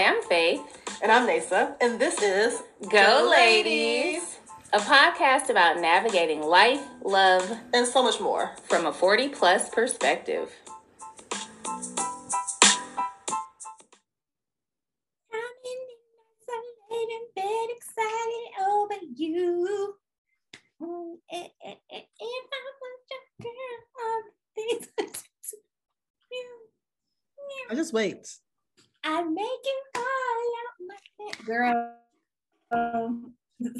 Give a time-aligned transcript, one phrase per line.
[0.00, 0.62] Hi, I'm Faith.
[1.02, 1.76] And I'm Nasa.
[1.78, 4.38] And this is Go, Ladies,
[4.72, 8.56] a podcast about navigating life, love, And so much more.
[8.66, 10.50] from a 40 plus perspective.
[19.18, 19.68] you.
[27.68, 28.26] I just wait.
[29.02, 31.29] I make you all out my head.
[31.44, 31.94] Girl.
[32.72, 33.34] Um,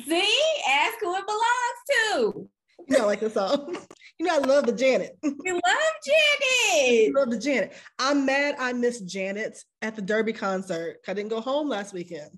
[0.06, 0.38] see?
[0.68, 2.48] Ask who it belongs to.
[2.88, 3.76] You know, like the song.
[4.18, 5.16] You know, I love the Janet.
[5.22, 5.62] We love
[6.04, 7.14] Janet.
[7.14, 7.72] love the Janet.
[7.98, 10.98] I'm mad I missed Janet at the Derby concert.
[11.08, 12.28] I didn't go home last weekend.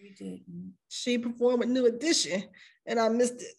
[0.00, 0.74] You didn't.
[0.88, 2.44] She performed with New Edition
[2.86, 3.54] and I missed it.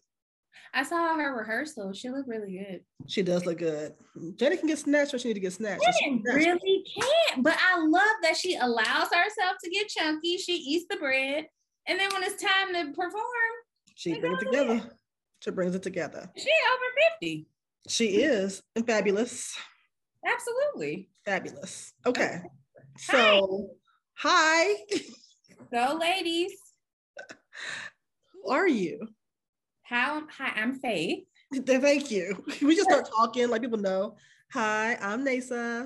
[0.74, 1.94] I saw her rehearsal.
[1.94, 2.82] She looked really good.
[3.08, 3.94] She does look good.
[4.38, 5.84] Janet can get snatched when she need to get snatched.
[5.84, 6.46] She Janet can snatch.
[6.46, 6.84] really
[7.32, 7.44] can.
[7.44, 10.38] But I love that she allows herself to get chunky.
[10.38, 11.46] She eats the bread.
[11.88, 13.24] And then when it's time to perform,
[13.96, 14.82] She brings it together.
[15.42, 16.32] She brings it together.
[16.38, 16.86] she over
[17.22, 17.48] 50.
[17.90, 19.56] She is and fabulous.
[20.26, 21.10] Absolutely.
[21.26, 21.94] Fabulous.
[22.06, 22.40] Okay.
[22.98, 23.72] So,
[24.16, 24.74] hi.
[25.74, 26.54] so ladies.
[28.32, 29.08] Who are you?
[29.94, 31.20] How hi, I'm Faith.
[31.68, 32.44] Thank you.
[32.64, 34.18] We just start talking, let people know.
[34.52, 35.86] Hi, I'm Nasa.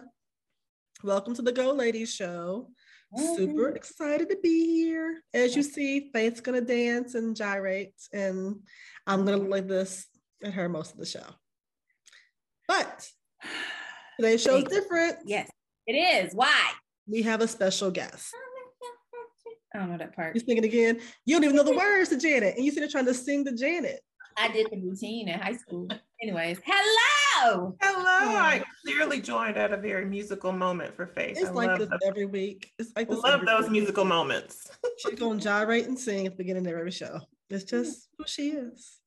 [1.03, 2.69] Welcome to the Go Ladies show.
[3.17, 3.75] Super mm-hmm.
[3.75, 5.22] excited to be here.
[5.33, 8.61] As you see, Faith's gonna dance and gyrate, and
[9.05, 10.05] I'm gonna look this
[10.42, 11.27] at her most of the show.
[12.66, 13.09] But
[14.16, 15.17] today's show is different.
[15.25, 15.49] Yes,
[15.86, 16.33] it is.
[16.33, 16.71] Why?
[17.08, 18.33] We have a special guest.
[19.73, 20.33] I don't know that part.
[20.35, 20.99] You sing it again.
[21.25, 23.43] You don't even know the words to Janet, and you see her trying to sing
[23.45, 24.01] to Janet.
[24.37, 25.87] I did the routine in high school.
[26.21, 27.75] Anyways, hello.
[27.81, 28.03] Hello.
[28.05, 31.37] I clearly joined at a very musical moment for Faith.
[31.39, 32.71] It's I like love, this the- every week.
[32.79, 33.19] It's like this.
[33.19, 33.71] love those week.
[33.71, 34.69] musical moments.
[34.99, 37.19] She's gonna gyrate and sing at the beginning of every show.
[37.49, 38.99] It's just who she is.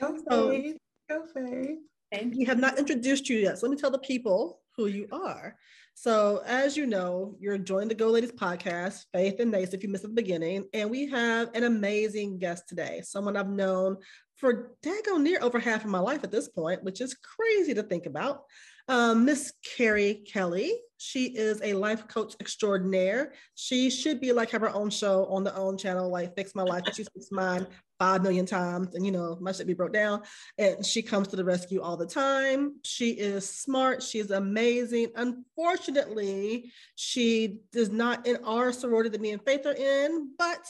[0.00, 0.76] Go So- Faith.
[1.08, 1.78] Go Faith.
[2.12, 3.58] Thank We have not introduced you yet.
[3.58, 5.56] So let me tell the people who you are.
[5.92, 9.90] So, as you know, you're joining the Go Ladies podcast, Faith and Nace, if you
[9.90, 10.64] missed the beginning.
[10.72, 13.98] And we have an amazing guest today, someone I've known
[14.36, 17.82] for daggone near over half of my life at this point, which is crazy to
[17.82, 18.44] think about.
[18.88, 20.72] Um, Miss Carrie Kelly.
[20.96, 23.34] She is a life coach extraordinaire.
[23.54, 26.62] She should be like have her own show on the OWN channel, like Fix My
[26.62, 26.84] Life.
[26.94, 27.66] She speaks mine
[28.00, 30.22] five million times, and you know, my shit be broke down
[30.58, 32.76] and she comes to the rescue all the time.
[32.82, 34.02] She is smart.
[34.02, 35.08] She's amazing.
[35.14, 40.66] Unfortunately, she is not in our sorority that me and Faith are in, but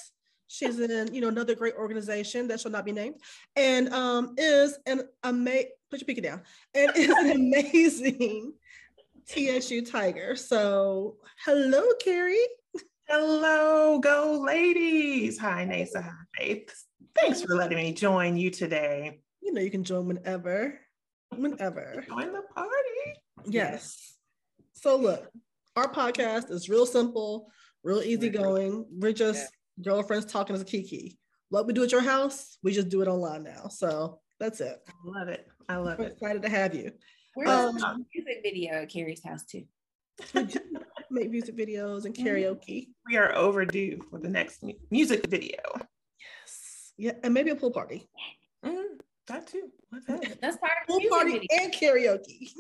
[0.48, 3.14] she's in you know another great organization that shall not be named,
[3.54, 5.70] and um, is an amazing.
[5.88, 6.42] Put your pinky down.
[6.74, 8.54] And is an amazing
[9.28, 10.34] TSU Tiger.
[10.34, 12.38] So hello, Carrie.
[13.12, 15.36] Hello, Go Ladies.
[15.38, 16.00] Hi, Nasa.
[16.00, 16.72] Hi, Faith.
[17.16, 19.18] Thanks for letting me join you today.
[19.42, 20.78] You know you can join whenever,
[21.34, 22.04] whenever.
[22.06, 22.70] Join the party.
[23.46, 24.14] Yes.
[24.74, 25.28] So look,
[25.74, 27.50] our podcast is real simple,
[27.82, 28.86] real easygoing.
[28.92, 29.50] We're just
[29.82, 31.18] girlfriends talking as a kiki.
[31.48, 33.66] What we do at your house, we just do it online now.
[33.66, 34.78] So that's it.
[34.88, 35.48] I love it.
[35.68, 36.12] I love We're it.
[36.12, 36.92] excited to have you.
[37.34, 39.64] Where's Um, a music video at Carrie's house too?
[40.34, 40.58] We do
[41.10, 42.88] make music videos and karaoke.
[43.06, 45.58] We are overdue for the next mu- music video.
[46.44, 46.92] Yes.
[46.96, 48.08] Yeah, and maybe a pool party.
[48.64, 49.70] Mm, that too.
[49.90, 50.38] What's that?
[50.40, 51.64] That's part of the Pool music party video.
[51.64, 52.52] and karaoke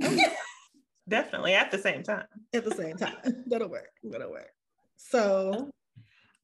[1.08, 2.26] Definitely at the same time.
[2.54, 3.16] at the same time.
[3.46, 3.90] That'll work.
[4.04, 4.50] That'll work.
[4.96, 5.70] So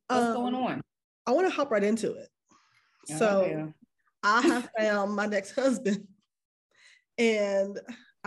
[0.08, 0.82] What's um, going on?
[1.26, 2.28] I want to hop right into it.
[3.06, 3.66] So Oh, yeah.
[4.22, 6.06] I have found my next husband.
[7.18, 7.78] And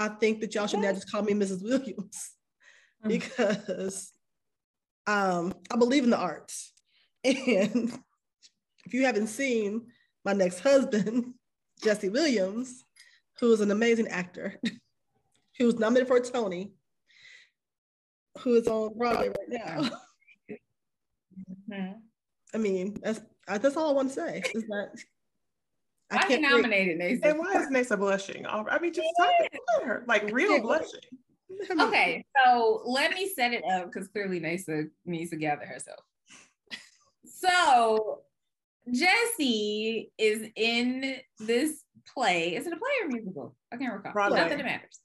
[0.01, 1.63] I think that y'all should now just call me Mrs.
[1.63, 2.31] Williams
[3.03, 3.09] Mm.
[3.09, 4.11] because
[5.07, 6.73] um, I believe in the arts.
[7.23, 7.91] And
[8.85, 9.87] if you haven't seen
[10.25, 11.35] my next husband,
[11.83, 12.83] Jesse Williams,
[13.39, 14.59] who is an amazing actor,
[15.59, 16.73] who was nominated for a Tony,
[18.39, 19.89] who is on Broadway right now.
[21.69, 22.01] Mhm.
[22.55, 24.95] I mean, that's that's all I want to say is that
[26.11, 27.31] I he can't nominated Nathan?
[27.31, 28.45] And why is Nessa blushing?
[28.45, 30.99] I mean, just talk about her, like real blushing.
[31.69, 35.65] I mean, Okay, so let me set it up because clearly Nasa needs to gather
[35.65, 35.99] herself.
[37.23, 38.21] So
[38.93, 41.83] Jesse is in this
[42.13, 42.55] play.
[42.55, 43.55] Is it a play or musical?
[43.71, 44.11] I can't recall.
[44.11, 44.39] Broadway.
[44.39, 44.99] Not that it matters.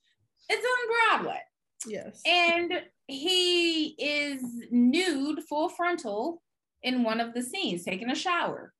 [0.49, 1.41] It's on Broadway.
[1.87, 2.21] Yes.
[2.27, 6.43] And he is nude, full frontal
[6.83, 8.73] in one of the scenes, taking a shower.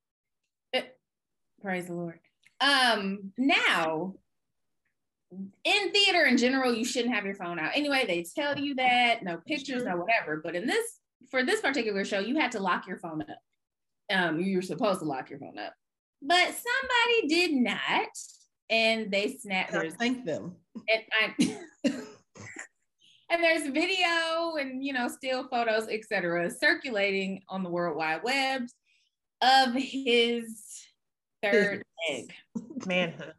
[1.67, 2.21] Praise the Lord.
[2.61, 4.15] Um, now
[5.65, 7.73] in theater in general, you shouldn't have your phone out.
[7.75, 10.41] Anyway, they tell you that, no pictures, no whatever.
[10.45, 13.39] But in this for this particular show, you had to lock your phone up.
[14.13, 15.73] Um, you were supposed to lock your phone up,
[16.23, 18.11] but somebody did not,
[18.71, 19.73] and they snapped.
[19.99, 20.55] Thank them.
[20.89, 21.59] and I
[23.29, 28.73] and there's video and you know still photos, etc., circulating on the World Wide Webs
[29.43, 30.86] of his
[31.53, 32.33] third egg.
[32.87, 33.35] Manhood.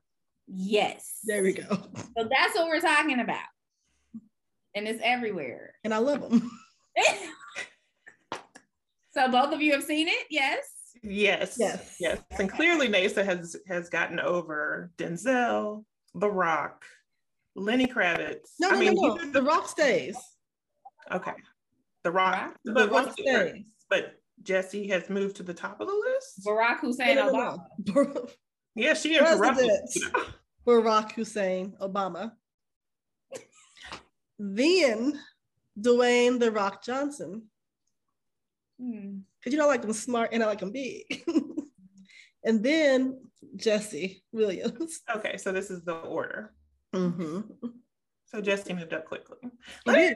[0.47, 1.19] Yes.
[1.25, 1.65] There we go.
[1.69, 3.39] So that's what we're talking about,
[4.75, 5.73] and it's everywhere.
[5.83, 6.49] And I love them.
[9.11, 10.63] so both of you have seen it, yes?
[11.03, 11.57] Yes.
[11.59, 11.95] Yes.
[11.99, 12.19] Yes.
[12.39, 15.83] And clearly Nasa has has gotten over Denzel,
[16.15, 16.85] The Rock,
[17.55, 18.51] Lenny Kravitz.
[18.59, 19.31] No, I no, mean, no, no.
[19.31, 20.17] The Rock stays.
[21.11, 21.33] Okay.
[22.03, 22.33] The Rock.
[22.33, 22.57] Rock?
[22.63, 23.65] The But Rock stays.
[23.89, 26.45] But Jesse has moved to the top of the list.
[26.45, 27.59] Barack Hussein No, no, Obama.
[27.95, 28.27] no, no.
[28.75, 29.69] Yeah, she interrupted.
[30.65, 32.31] Barack Hussein Obama.
[34.37, 35.19] then
[35.79, 37.43] Dwayne The Rock Johnson.
[38.79, 39.19] Hmm.
[39.39, 41.23] Because you know, I like them smart and I like them big.
[42.43, 43.19] and then
[43.55, 45.01] Jesse Williams.
[45.15, 46.53] Okay, so this is the order.
[46.93, 47.41] Mm-hmm.
[48.25, 49.37] So Jesse moved up quickly.
[49.85, 50.13] He.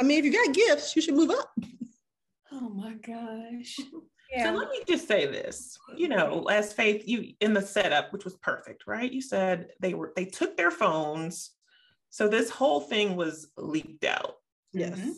[0.00, 1.50] I mean, if you got gifts, you should move up.
[2.52, 3.78] Oh my gosh.
[4.40, 5.78] So let me just say this.
[5.96, 9.10] You know, as Faith, you in the setup, which was perfect, right?
[9.10, 11.50] You said they were they took their phones.
[12.10, 14.34] So this whole thing was leaked out.
[14.72, 14.98] Yes.
[14.98, 15.12] Mhm.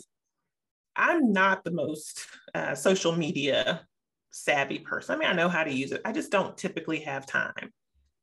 [0.97, 3.87] I'm not the most uh, social media
[4.31, 5.15] savvy person.
[5.15, 6.03] I mean, I know how to use it.
[6.05, 7.73] I just don't typically have time.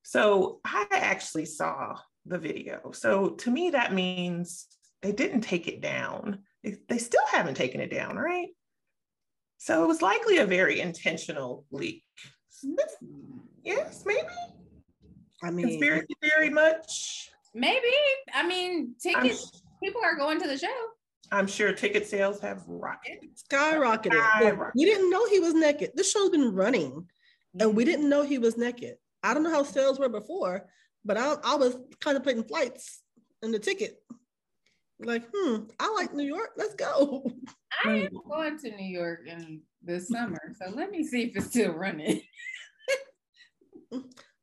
[0.03, 2.91] So I actually saw the video.
[2.91, 4.67] So to me, that means
[5.01, 6.43] they didn't take it down.
[6.63, 8.49] They, they still haven't taken it down, right?
[9.57, 12.03] So it was likely a very intentional leak.
[13.63, 14.27] Yes, maybe.
[15.43, 17.29] I mean, Conspiracy theory much.
[17.53, 17.93] Maybe.
[18.33, 20.67] I mean, I'm, tickets, people are going to the show.
[21.31, 23.29] I'm sure ticket sales have rocketed.
[23.35, 24.11] skyrocketed.
[24.11, 24.71] Skyrocketed.
[24.75, 25.91] We didn't know he was naked.
[25.95, 27.07] This show's been running
[27.59, 28.95] and we didn't know he was naked.
[29.23, 30.67] I don't know how sales were before,
[31.03, 33.01] but I, I was contemplating flights
[33.41, 33.97] and the ticket.
[34.99, 36.51] Like, hmm, I like New York.
[36.55, 37.31] Let's go.
[37.85, 40.55] I am going to New York in this summer.
[40.61, 42.21] So let me see if it's still running.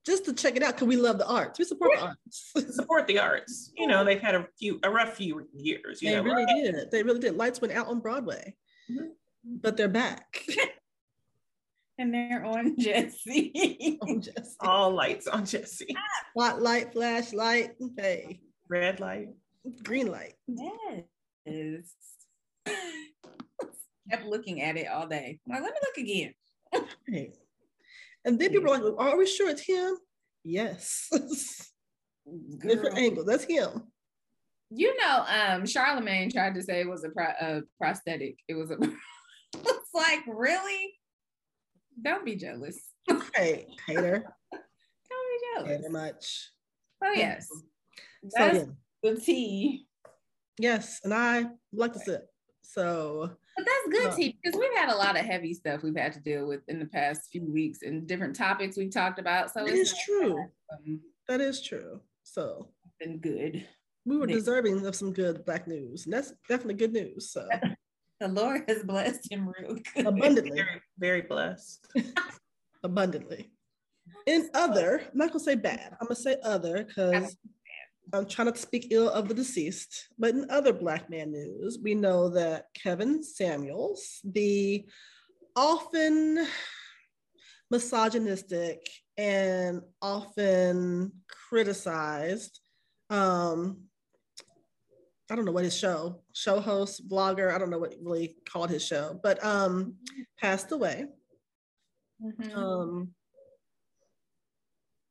[0.06, 1.59] Just to check it out because we love the arts.
[1.59, 2.53] We support the arts.
[2.76, 3.73] Support the arts.
[3.75, 6.03] You know, they've had a few, a rough few years.
[6.03, 6.62] You they know, really right?
[6.75, 6.91] did.
[6.91, 7.37] They really did.
[7.37, 8.55] Lights went out on Broadway,
[8.91, 9.12] Mhm.
[9.44, 10.43] but they're back.
[11.97, 13.99] And they're on Jesse.
[14.03, 14.56] Oh, Jesse.
[14.59, 15.94] all lights on Jesse.
[16.32, 19.29] Spotlight, flashlight, hey, Red light.
[19.85, 20.35] green light.
[21.47, 21.94] yes.
[24.11, 25.40] Kept looking at it all day.
[25.46, 27.32] I'm like, let me look again.
[28.25, 29.96] And then people are like, are we sure it's him?
[30.44, 31.08] Yes.
[32.61, 33.25] Different angle.
[33.25, 33.84] That's him.
[34.70, 38.37] You know, um, Charlamagne tried to say it was a, pro- a prosthetic.
[38.49, 38.76] It was a.
[39.55, 40.94] it's like really.
[42.02, 42.81] Don't be jealous.
[43.34, 44.25] Hey, hater.
[44.52, 44.62] Don't
[45.11, 45.76] be jealous.
[45.76, 46.50] Hater much.
[47.05, 48.64] Oh yes, So that's yeah.
[49.02, 49.87] the tea.
[50.58, 52.26] Yes, and I like to sip.
[52.64, 55.96] So But that's good Uh, tea because we've had a lot of heavy stuff we've
[55.96, 59.52] had to deal with in the past few weeks and different topics we've talked about.
[59.52, 60.49] So it it's true.
[60.87, 62.00] to That is true.
[62.22, 62.69] So
[62.99, 63.66] been good.
[64.06, 64.37] we were Nick.
[64.37, 66.04] deserving of some good black news.
[66.06, 67.30] And that's definitely good news.
[67.30, 67.47] So
[68.21, 70.06] The Lord has blessed him real good.
[70.06, 71.87] abundantly, Very, very blessed.
[72.83, 73.50] abundantly.
[74.26, 75.97] In other, I'm not gonna say bad.
[76.00, 77.37] I'm gonna say other because
[78.14, 80.09] I'm trying not to speak ill of the deceased.
[80.18, 84.87] But in other black man news, we know that Kevin Samuels, the
[85.56, 86.47] often
[87.71, 92.61] misogynistic and often criticized
[93.11, 93.85] um
[95.30, 98.37] I don't know what his show, show host, blogger, I don't know what he really
[98.47, 99.94] called his show, but um
[100.40, 101.06] passed away.
[102.23, 102.54] Mhm.
[102.54, 103.14] Um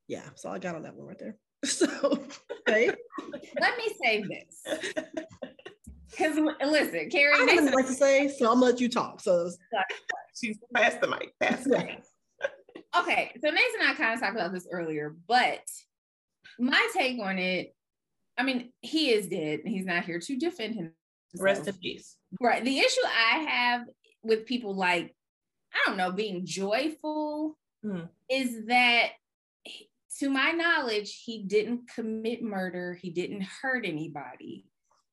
[0.08, 1.38] yeah, so I got on that one right there.
[1.68, 1.88] So
[2.68, 2.92] okay.
[3.60, 4.86] Let me say this.
[6.10, 8.90] Because listen, Carrie, I have Mason, nothing like to say, so I'm gonna let you
[8.90, 9.20] talk.
[9.22, 9.50] So
[10.40, 11.34] She's past the mic.
[11.40, 12.04] Past the mic.
[13.00, 15.62] okay, so Mason and I kind of talked about this earlier, but
[16.60, 17.74] my take on it,
[18.38, 20.92] I mean, he is dead and he's not here to defend him.
[21.40, 22.18] Rest in peace.
[22.40, 22.64] Right.
[22.64, 23.82] The issue I have
[24.22, 25.16] with people like,
[25.74, 28.02] I don't know, being joyful Hmm.
[28.30, 29.23] is that he-
[30.20, 34.66] to my knowledge, he didn't commit murder, he didn't hurt anybody.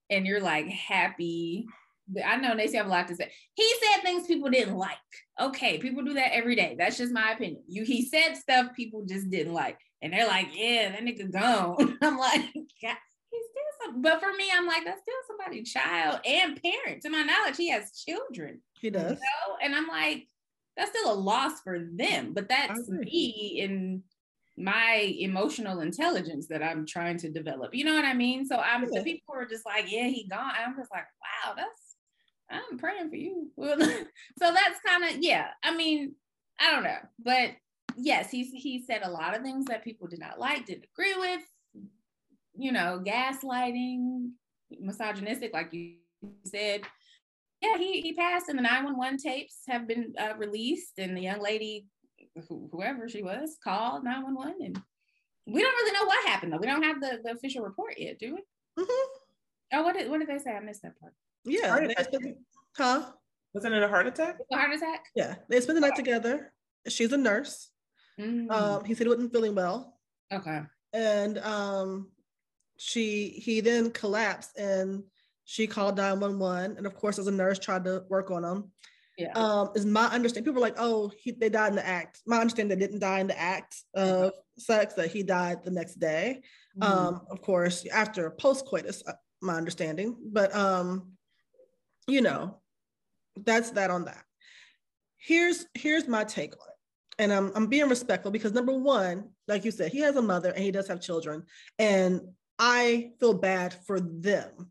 [0.08, 1.66] And you're like happy.
[2.24, 3.30] I know Nacy have a lot to say.
[3.54, 4.96] He said things people didn't like.
[5.40, 6.74] Okay, people do that every day.
[6.76, 7.62] That's just my opinion.
[7.68, 9.78] You he said stuff people just didn't like.
[10.02, 11.98] And they're like, yeah, that nigga gone.
[12.02, 12.40] I'm like,
[12.82, 12.96] God,
[13.30, 17.02] he's still some, but for me, I'm like, that's still somebody's child and parent.
[17.02, 18.60] To my knowledge, he has children.
[18.80, 19.12] He does.
[19.12, 19.56] You know?
[19.62, 20.26] And I'm like,
[20.76, 22.32] that's still a loss for them.
[22.32, 24.02] But that's me in
[24.56, 27.74] my emotional intelligence that I'm trying to develop.
[27.74, 28.46] You know what I mean?
[28.46, 29.00] So I'm Yeah.
[29.00, 30.52] the people are just like, yeah, he gone.
[30.58, 31.06] I'm just like,
[31.46, 31.96] wow, that's
[32.50, 33.50] I'm praying for you.
[33.58, 33.74] so
[34.38, 35.48] that's kind of yeah.
[35.62, 36.14] I mean,
[36.58, 37.52] I don't know, but
[37.96, 41.14] yes, he's he said a lot of things that people did not like, didn't agree
[41.16, 41.42] with.
[42.56, 44.30] You know, gaslighting,
[44.80, 45.94] misogynistic, like you
[46.44, 46.82] said.
[47.62, 51.40] Yeah, he he passed, and the 911 tapes have been uh, released, and the young
[51.40, 51.86] lady,
[52.48, 54.82] who, whoever she was, called 911, and
[55.46, 56.58] we don't really know what happened though.
[56.58, 58.82] We don't have the, the official report yet, do we?
[58.84, 59.04] Mhm.
[59.72, 60.50] Oh, what did what did they say?
[60.52, 61.12] I missed that part.
[61.44, 61.78] Yeah.
[61.86, 62.34] They
[62.76, 63.12] huh?
[63.54, 64.36] Wasn't it a heart attack?
[64.52, 65.06] A heart attack?
[65.14, 65.36] Yeah.
[65.48, 66.52] They spent the night together.
[66.88, 67.70] She's a nurse.
[68.18, 69.98] Mm, Um, he said he wasn't feeling well.
[70.32, 70.60] okay.
[70.92, 72.10] and um
[72.76, 75.02] she he then collapsed and
[75.44, 78.70] she called 911 and of course as a nurse tried to work on him
[79.20, 79.32] Yeah.
[79.34, 82.38] um is my understanding people are like oh he, they died in the act my
[82.38, 86.42] understanding they didn't die in the act of sex that he died the next day
[86.78, 86.86] Mhm.
[86.86, 89.12] um of course after post coitus uh,
[89.42, 91.12] my understanding but um
[92.06, 92.60] you know
[93.44, 94.24] that's that on that
[95.18, 96.74] here's here's my take on it
[97.22, 100.50] and I'm, I'm being respectful because number one like you said he has a mother
[100.50, 101.44] and he does have children
[101.78, 102.20] and
[102.58, 104.70] i feel bad for them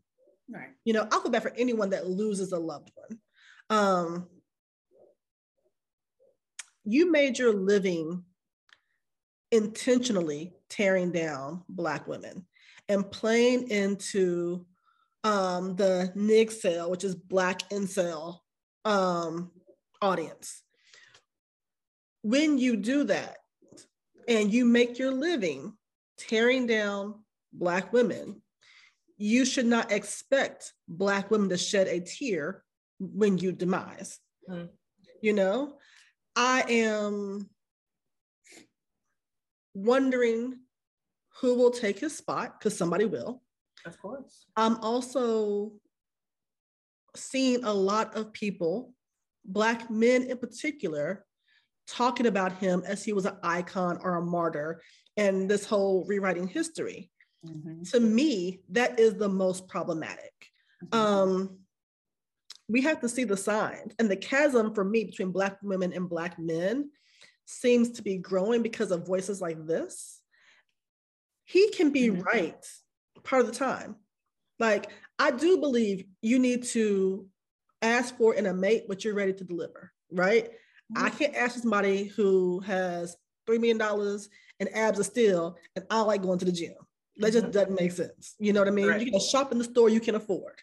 [0.50, 0.70] right.
[0.84, 3.18] you know i feel bad for anyone that loses a loved one
[3.70, 4.28] um
[6.90, 8.24] you made your living
[9.52, 12.44] intentionally tearing down black women
[12.88, 14.66] and playing into
[15.22, 18.38] um, the nig cell which is black incel
[18.84, 19.50] um,
[20.02, 20.62] audience.
[22.22, 23.36] When you do that
[24.26, 25.74] and you make your living
[26.18, 27.14] tearing down
[27.52, 28.42] black women
[29.16, 32.64] you should not expect black women to shed a tear
[32.98, 34.18] when you demise.
[34.48, 34.68] Mm.
[35.20, 35.74] you know
[36.40, 37.46] i am
[39.74, 40.58] wondering
[41.40, 43.42] who will take his spot because somebody will
[43.84, 44.46] Of course.
[44.56, 45.72] i'm also
[47.14, 48.94] seeing a lot of people
[49.44, 51.26] black men in particular
[51.86, 54.80] talking about him as he was an icon or a martyr
[55.18, 57.10] and this whole rewriting history
[57.44, 57.90] Mhm.
[57.90, 60.34] to me that is the most problematic
[60.84, 60.98] Mhm.
[60.98, 61.58] um
[62.70, 63.92] we have to see the signs.
[63.98, 66.90] And the chasm for me between black women and black men
[67.46, 70.20] seems to be growing because of voices like this.
[71.44, 72.24] He can be Mhm.
[72.24, 72.64] right
[73.24, 73.96] part of the time.
[74.58, 77.28] Like i do believe you need to
[77.82, 80.50] ask for in a mate what you're ready to deliver right?
[80.96, 86.00] I can't ask somebody who has three million dollars and abs of steel and i
[86.00, 86.74] like going to the gym.
[87.18, 87.52] That just Mhm.
[87.52, 88.34] doesn't make sense.
[88.38, 88.88] You know what i mean?
[88.88, 89.00] Right.
[89.04, 90.60] you can shop in the store you can afford.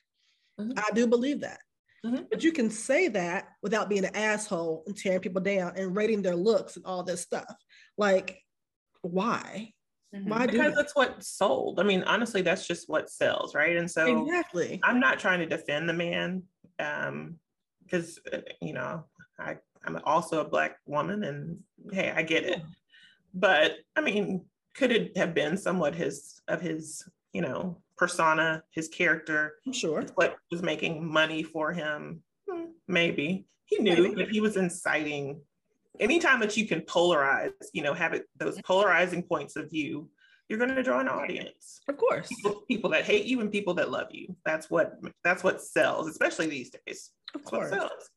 [0.60, 0.74] Mhm.
[0.78, 1.60] i do believe that
[2.08, 2.28] Mhm.
[2.30, 6.22] but you can say that without being an asshole and tearing people down and rating
[6.22, 7.56] their looks and all this stuff
[7.98, 8.42] like
[9.02, 9.74] why
[10.16, 10.30] Mhm.
[10.30, 10.76] why Because that?
[10.76, 11.80] that's what sold.
[11.80, 13.76] I mean, honestly, that's just what sells, right?
[13.76, 16.44] And so exactly I'm not trying to defend the man
[16.80, 17.40] um,
[17.84, 19.06] because, uh, you know,
[19.40, 21.60] I, I'm also a Black woman and
[21.92, 22.62] hey, I get it.
[23.34, 24.46] But I mean,
[24.76, 30.04] could it have been somewhat his, of his, you know, persona, his character, i'm sure
[30.16, 32.22] what was making money for him?
[32.50, 33.48] Hmm, Maybe.
[33.66, 34.16] He knew Maybe.
[34.16, 35.42] that he was inciting.
[36.00, 40.10] Anytime that you can polarize, you know, have it those polarizing points of view,
[40.48, 41.82] you're going to draw an audience.
[41.89, 44.36] of course People, people that hate you and people that love you.
[44.46, 47.12] That's what that's what sells, especially these days.
[47.36, 48.10] of That's what course sells.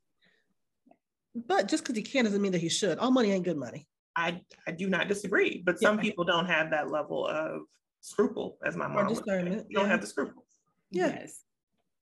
[1.35, 3.87] but just because he can doesn't mean that he should all money ain't good money
[4.17, 6.03] I I do not disagree, but some Yeah.
[6.03, 7.63] people don't have that level of
[8.01, 9.43] scruple, as my mom would say.
[9.43, 9.87] You don't yeah.
[9.87, 10.45] have the scruples.
[10.91, 11.09] Yeah.
[11.09, 11.45] Yes.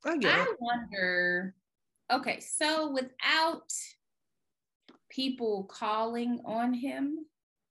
[0.05, 1.55] i get I it wonder.
[2.11, 3.71] Okay, so without
[5.11, 7.27] people calling on him,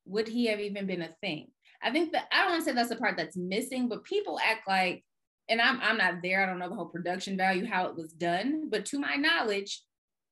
[0.05, 1.47] would he have even been a thing?
[1.81, 4.39] I think that I don't want to say that's the part that's missing, but people
[4.43, 5.03] act like,
[5.49, 6.43] and I'm I'm not there.
[6.43, 9.81] I don't know the whole production value, how it was done, but to my knowledge,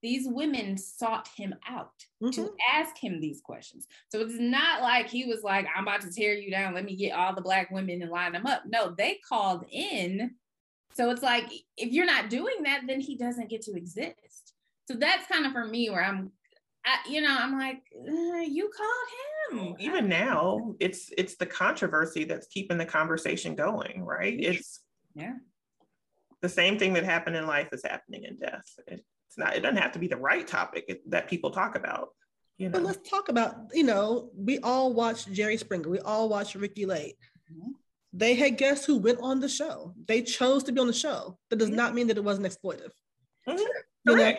[0.05, 2.31] these women sought him out Mhm.
[2.35, 3.87] to ask him these questions.
[4.09, 6.75] So it's not like he was like, I'm about to tear you down.
[6.75, 8.67] Let me get all the black women and line them up.
[8.67, 10.35] No, they called in.
[10.93, 14.53] So it's like, if you're not doing that, then he doesn't get to exist.
[14.87, 16.31] So that's kind of for me where I'm,
[16.85, 19.75] I, you know, I'm like, uh, you called him.
[19.79, 24.39] Even now, it's it's the controversy that's keeping the conversation going, right?
[24.39, 24.81] It's
[25.15, 25.33] Yeah.
[26.41, 28.69] the same thing that happened in life is happening in death.
[29.35, 29.55] It's not.
[29.57, 32.09] It doesn't have to be the right topic that people talk about.
[32.57, 36.55] You But let's talk about, you know, we all watch Jerry Springer, we all watch
[36.55, 37.17] Ricki Lake.
[37.51, 37.73] Mhm.
[38.17, 39.93] they had guests who went on the show.
[40.07, 41.37] They chose to be on the show.
[41.49, 41.75] That does Yeah.
[41.75, 42.91] not mean that it wasn't exploitive.
[43.45, 43.59] Mhm.
[44.05, 44.37] You know,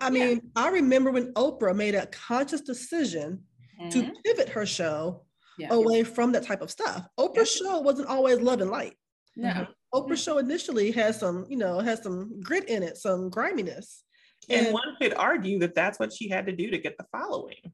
[0.00, 3.44] I mean, I remember when Oprah made a conscious decision
[3.90, 5.26] to pivot her show
[5.58, 5.68] Yeah.
[5.70, 7.06] away from that type of stuff.
[7.18, 8.96] Oprah's show wasn't always love and light.
[9.36, 9.66] No.
[9.94, 14.02] Oprah's show initially has some, you know, has some grit in it, some griminess.
[14.50, 17.06] And, And- one could argue that that's what she had to do to get the
[17.12, 17.72] following,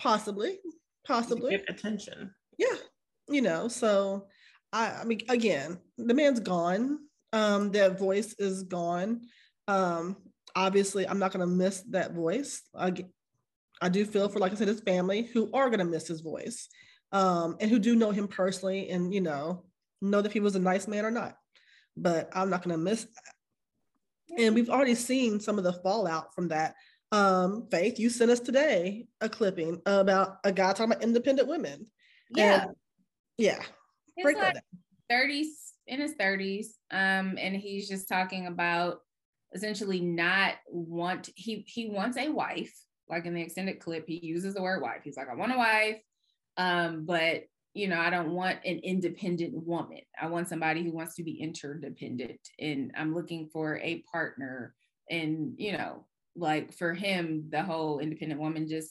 [0.00, 0.58] Possibly,
[1.06, 1.50] possibly.
[1.50, 2.32] get attention.
[2.58, 2.76] yeah
[3.28, 4.26] you know so
[4.72, 6.98] I, I mean again the man's gone.
[7.32, 9.22] Um that voice is gone.
[9.68, 10.16] Um
[10.56, 12.62] obviously i'm not going to miss that voice.
[12.74, 12.92] I,
[13.80, 16.20] I do feel for like i said his family who are going to miss his
[16.22, 16.68] voice
[17.12, 19.64] um and who do know him personally and you know
[20.02, 21.36] know if he was a nice man or not.
[21.96, 23.34] But i'm not going to miss that
[24.38, 26.74] and we've already seen some of the fallout from that
[27.12, 31.86] um faith you sent us today a clipping about a guy talking about independent women
[32.34, 32.62] Yeah.
[32.64, 32.76] and-
[33.38, 33.62] yeah.
[34.16, 35.28] He's Break that like down.
[35.30, 35.46] 30s
[35.86, 36.66] in his 30s.
[36.90, 38.98] Um, and he's just talking about
[39.54, 42.72] essentially not want he he wants a wife,
[43.08, 45.00] like in the extended clip, he uses the word wife.
[45.04, 46.00] He's like, I want a wife.
[46.58, 50.00] Um, but you know, I don't want an independent woman.
[50.20, 52.40] I want somebody who wants to be interdependent.
[52.58, 54.74] And I'm looking for a partner.
[55.08, 58.90] And you know, like for him, the whole independent woman just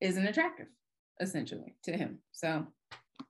[0.00, 0.66] isn't attractive,
[1.20, 2.18] essentially, to him.
[2.32, 2.66] So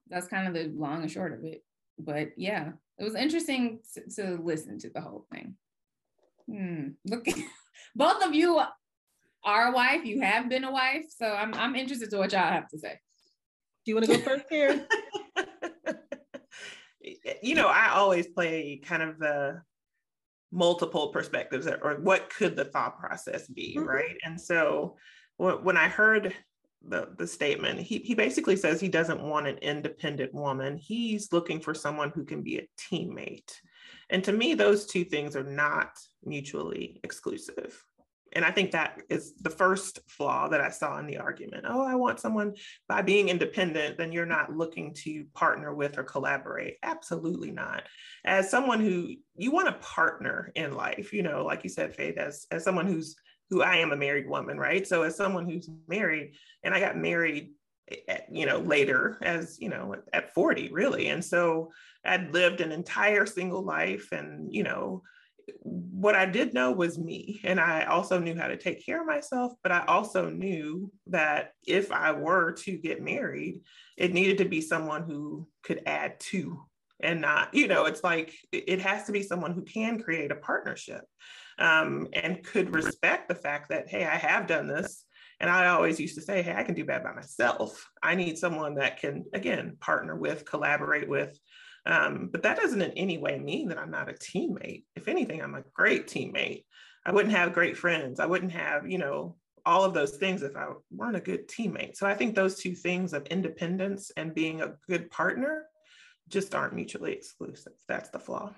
[0.08, 1.62] that's kind of the long and short of it.
[1.98, 5.56] But yeah, it was interesting to, to listen to the whole thing.
[6.50, 6.88] Hmm.
[7.06, 7.26] Look,
[7.96, 8.60] both of you
[9.44, 10.04] are a wife.
[10.04, 12.98] You have been a wife, so I'm I'm interested to what y'all have to say.
[13.84, 14.86] Do you want to go first, here?
[17.42, 19.60] you know, I always play kind of the
[20.50, 23.86] multiple perspectives or- what could the thought process be, Mhm.
[23.86, 24.16] right?
[24.24, 24.96] And so
[25.36, 26.34] when I heard
[26.80, 30.76] the, the statement, he, he basically says he doesn't want an independent woman.
[30.76, 33.52] He's looking for someone who can be a teammate.
[34.10, 37.84] And to me, those two things are not mutually exclusive.
[38.34, 41.64] And I think that is the first flaw that I saw in the argument.
[41.68, 42.54] Oh, I want someone
[42.88, 46.76] by being independent, then you're not looking to partner with or collaborate.
[46.82, 47.84] Absolutely not.
[48.24, 52.18] As someone who you want to partner in life, you know, like you said, Faith,
[52.18, 53.16] as, as someone who's
[53.50, 54.86] who I am a married woman, right?
[54.86, 57.52] So as someone who's married, and I got married
[57.90, 61.08] eh, at, you know, later as, you know, at 40, really.
[61.08, 61.70] And so
[62.04, 65.02] I'd lived an entire single life and, you know,
[65.62, 67.40] what I did know was me.
[67.44, 71.52] And I also knew how to take care of myself, but I also knew that
[71.66, 73.62] if I were to get married,
[73.96, 76.64] it needed to be someone who could add to
[77.00, 80.36] and not, you know, it's like it has to be someone who can create a
[80.36, 81.04] partnership
[81.58, 85.04] um, and could respect the fact that, hey, I have done this.
[85.40, 87.90] And I always used to say, hey, I can do bad by myself.
[88.02, 91.38] I need someone that can, again, partner with, collaborate with,
[91.86, 94.84] um, but that doesn't in any way mean that I'm not a teammate.
[94.96, 96.64] If anything, I'm a great teammate.
[97.04, 98.20] I wouldn't have great friends.
[98.20, 101.96] I wouldn't have, you know, all of those things if I weren't a good teammate.
[101.96, 105.66] So I think those two things of independence and being a good partner
[106.28, 107.72] just aren't mutually exclusive.
[107.88, 108.52] That's the flaw.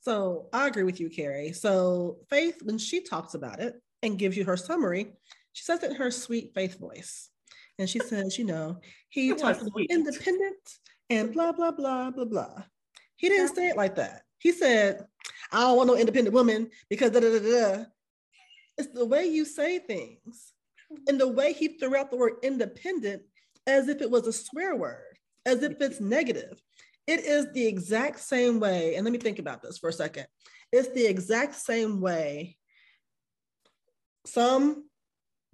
[0.00, 1.52] So I agree with you, Carrie.
[1.52, 5.12] So Faith, when she talks about it and gives you her summary,
[5.52, 7.30] she says it in her sweet Faith voice.
[7.78, 9.90] And she says, you know, he It talks about sweet.
[9.90, 10.56] independent
[11.10, 12.62] and blah, blah, blah, blah, blah.
[13.16, 14.22] He didn't say it like that.
[14.38, 15.06] He said,
[15.52, 17.84] I don't want no independent woman because da da da da.
[18.78, 20.52] It's the way you say things
[21.08, 23.22] and the way he threw out the word independent
[23.66, 26.60] as if it was a swear word, as if it's negative.
[27.06, 28.96] It is the exact same way.
[28.96, 30.26] And let me think about this for a second.
[30.72, 32.56] It's the exact same way
[34.26, 34.84] some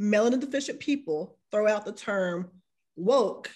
[0.01, 2.51] melanin deficient people throw out the term
[2.97, 3.51] woke,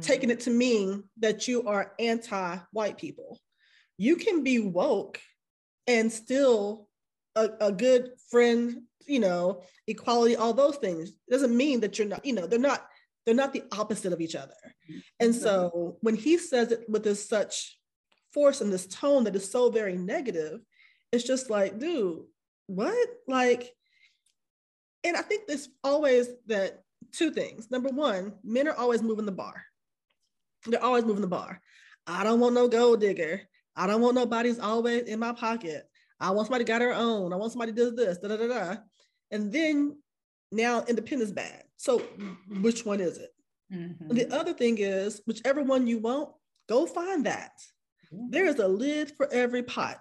[0.00, 3.40] taking it to mean that you are anti white people.
[3.98, 5.20] You can be woke
[5.86, 6.88] and still
[7.34, 11.12] a, a good friend, you know, equality, all those things.
[11.30, 12.86] doesn't mean that you're not, you know, they're not,
[13.24, 14.54] they're not the opposite of each other.
[15.20, 17.78] And so when he says it with this such
[18.32, 20.60] force and this tone that is so very negative,
[21.12, 22.22] it's just like, dude,
[22.66, 23.08] what?
[23.26, 23.72] Like,
[25.04, 27.70] and I think this always that two things.
[27.70, 29.62] Number one, men are always moving the bar.
[30.66, 31.60] They're always moving the bar.
[32.06, 33.42] I don't want no gold digger.
[33.74, 35.88] I don't want nobody's always in my pocket.
[36.18, 37.32] I want somebody got her own.
[37.32, 38.76] I want somebody does this, da da da da.
[39.30, 39.98] And then
[40.50, 41.64] now independence bad.
[41.76, 41.98] So
[42.62, 43.30] which one is it?
[43.72, 44.14] Mhm.
[44.14, 46.30] The other thing is, whichever one you want,
[46.68, 47.52] go find that.
[48.30, 50.00] There is a lid for every pot.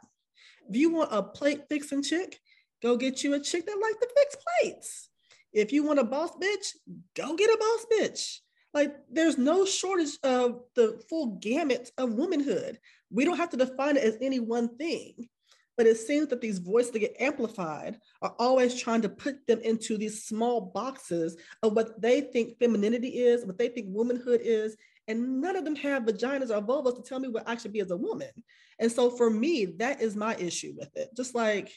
[0.69, 2.39] If you want a plate fixing chick,
[2.82, 5.10] go get you a chick that like to fix plates.
[5.51, 6.75] If you want a boss bitch,
[7.15, 8.39] go get a boss bitch.
[8.75, 12.77] Like there's no shortage of the full gamut of womanhood.
[13.09, 15.29] We don't have to define it as any one thing.
[15.77, 19.61] But it seems that these voices that get amplified are always trying to put them
[19.61, 24.75] into these small boxes of what they think femininity is, what they think womanhood is.
[25.07, 27.81] And none of them have vaginas or vulvas to tell me what I should be
[27.81, 28.31] as a woman.
[28.79, 31.09] And so for me, that is my issue with it.
[31.15, 31.71] Just like,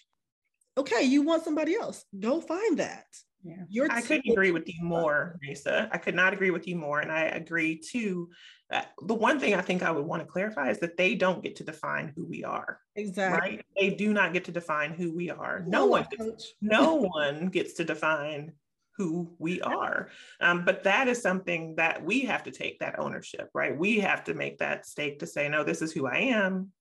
[0.77, 3.07] okay, you want somebody else, go find that.
[3.45, 3.85] Yeah.
[3.91, 5.89] I couldn't agree with you more, Nisa.
[5.93, 7.01] I could not agree with you more.
[7.01, 8.31] And I agree too.
[8.71, 11.43] Uh, the one thing I think I would want to clarify is that they don't
[11.43, 12.81] get to define who we are.
[12.97, 13.51] Exactly.
[13.51, 13.65] Right?
[13.79, 15.65] They do not get to define who we are.
[15.67, 18.53] No one gets, no one gets to define
[18.97, 20.09] who we are.
[20.41, 23.77] Um, but that is something that we have to take that ownership, right?
[23.77, 26.73] We have to make that stake to say, no, this is who I am.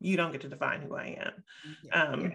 [0.00, 1.44] You don't get to define who I am.
[1.84, 2.02] Yeah.
[2.02, 2.32] Um,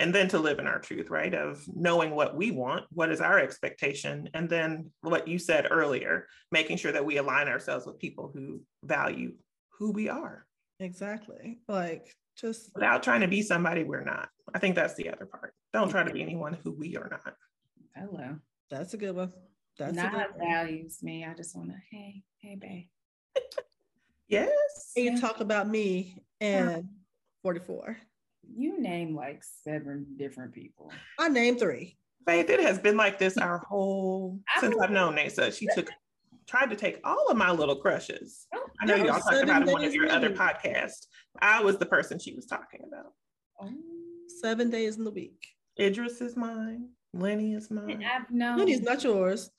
[0.00, 1.32] and then to live in our truth, right?
[1.34, 6.26] Of knowing what we want, what is our expectation, and then what you said earlier,
[6.50, 9.34] making sure that we align ourselves with people who value
[9.78, 10.46] who we are.
[10.80, 11.60] Exactly.
[11.68, 14.30] Like just without trying to be somebody we're not.
[14.54, 15.54] I think that's the other part.
[15.74, 17.34] Don't try to be anyone who we are not.
[17.94, 18.36] Hello.
[18.70, 19.32] That's a good one.
[19.78, 20.48] That's Not a good one.
[20.48, 21.26] values me.
[21.26, 22.86] I just want to, hey, hey, babe.
[24.28, 24.92] Yes.
[24.96, 26.84] And you talk about me and
[27.42, 27.96] 44.
[28.54, 30.92] You name like seven different people.
[31.18, 31.96] I named three.
[32.26, 35.56] Faith, it has been like this our whole since I've known Nasa.
[35.56, 35.88] She took
[36.46, 38.46] tried to take all of my little crushes.
[38.54, 40.40] Oh, I know y'all talked about it in one of days your other later.
[40.40, 41.06] podcasts.
[41.40, 43.12] I was the person she was talking about.
[43.62, 43.70] oh.
[44.40, 45.46] Seven days in the week.
[45.78, 46.88] Idris is mine.
[47.14, 48.04] Lenny is mine.
[48.04, 48.58] I've known.
[48.58, 49.50] Lenny's not yours.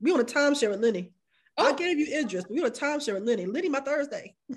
[0.00, 1.12] We on a timeshare with Lenny.
[1.58, 1.74] I Oh.
[1.74, 3.46] gave you Idris, but we on a timeshare with Lenny.
[3.46, 4.34] Lenny, my Thursday.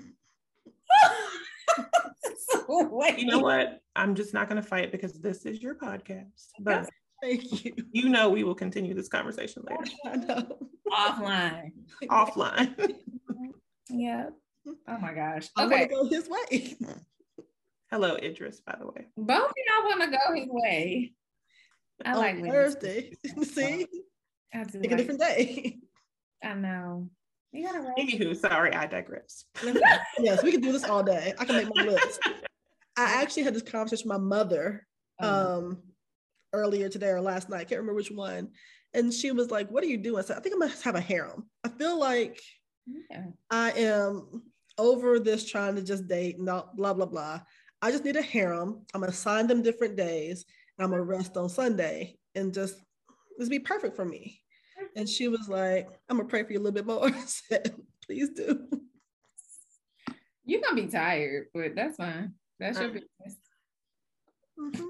[2.90, 3.18] Wait.
[3.18, 3.80] You know what?
[3.94, 6.46] I'm just not going to fight because this is your podcast.
[6.60, 6.88] But
[7.22, 7.72] Thank you.
[7.92, 10.58] you know we will continue this conversation later I know.
[10.92, 11.70] Offline.
[12.04, 12.94] offline.
[13.88, 14.26] Yeah.
[14.86, 15.48] Oh my gosh.
[15.56, 15.76] I Okay.
[15.76, 16.76] want to go his way.
[17.90, 19.06] Hello, Idris, by the way.
[19.16, 21.12] Both of y'all want to go his way.
[22.04, 22.52] I on like Lenny's.
[22.52, 23.12] Thursday.
[23.44, 23.86] See,
[24.52, 25.78] I do pick a different day.
[26.44, 27.08] I know.
[27.52, 27.96] You gotta write.
[27.96, 29.44] Anywho, sorry, I digress.
[30.18, 31.32] yes, we can do this all day.
[31.38, 32.20] I can make my list.
[32.96, 34.86] I actually had this conversation with my mother
[35.20, 35.82] Um, um
[36.52, 37.60] earlier today or last night.
[37.60, 38.50] I can't remember which one.
[38.94, 40.18] And she was like, What are you doing?
[40.18, 41.48] I said, I think I'm gonna have a harem.
[41.64, 42.40] I feel like
[42.86, 43.26] yeah.
[43.50, 44.42] I am
[44.78, 47.40] over this trying to just date and not blah blah blah.
[47.82, 48.82] I just need a harem.
[48.94, 50.44] I'm gonna assign them different days
[50.78, 52.76] and I'm gonna rest on Sunday and just
[53.38, 54.40] this be perfect for me.
[54.94, 57.06] And she was like, I'm gonna pray for you a little bit more.
[57.14, 58.66] I said, please do.
[60.44, 62.34] You're gonna be tired, but that's fine.
[62.58, 63.38] That's your Uh, business.
[64.58, 64.86] Mhm.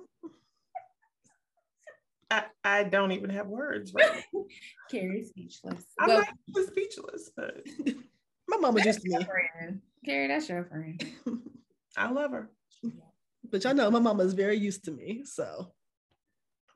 [2.30, 3.92] I, I don't even have words.
[3.94, 4.24] Right?
[4.90, 5.84] Carrie speechless.
[5.98, 6.24] I'm well,
[6.54, 7.64] not speechless, but
[8.48, 9.24] My mama that's used to me.
[9.24, 9.82] friend.
[10.04, 11.02] Carrie, that's your friend.
[11.96, 12.50] I love her.
[13.50, 15.22] but y'all know my mama is very used to me.
[15.24, 15.72] So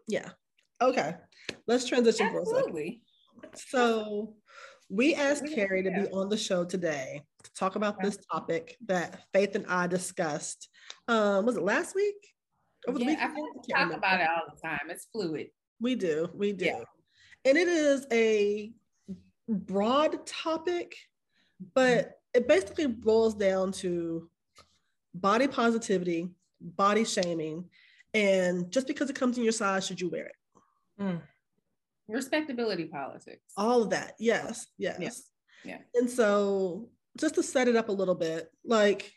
[0.09, 0.31] yeah.
[0.81, 1.14] Okay.
[1.66, 3.00] Let's transition for a second.
[3.55, 4.35] So
[4.88, 7.26] we asked Carrie to be on the show today to
[7.61, 10.68] talk about this topic that Faith and I discussed.
[11.09, 12.16] Um, was it last week?
[12.88, 13.37] Over the Yeah, I weekend?
[13.37, 13.94] I we talk remember.
[13.96, 14.81] about it all the time.
[14.88, 15.49] It's fluid.
[15.79, 16.64] We do, we do.
[16.64, 16.83] Yeah.
[17.44, 18.73] And it is a
[19.49, 20.96] broad topic,
[21.75, 24.31] but it basically boils down to
[25.14, 27.64] body positivity, body shaming,
[28.14, 30.37] and just because it comes in your size, should you wear it?
[31.01, 31.20] Mm.
[32.09, 33.53] Respectability politics.
[33.57, 34.14] All of that.
[34.18, 35.23] Yes, yes.
[35.64, 35.79] Yeah.
[35.94, 36.88] And so
[37.20, 39.12] just to set it up a little bit, like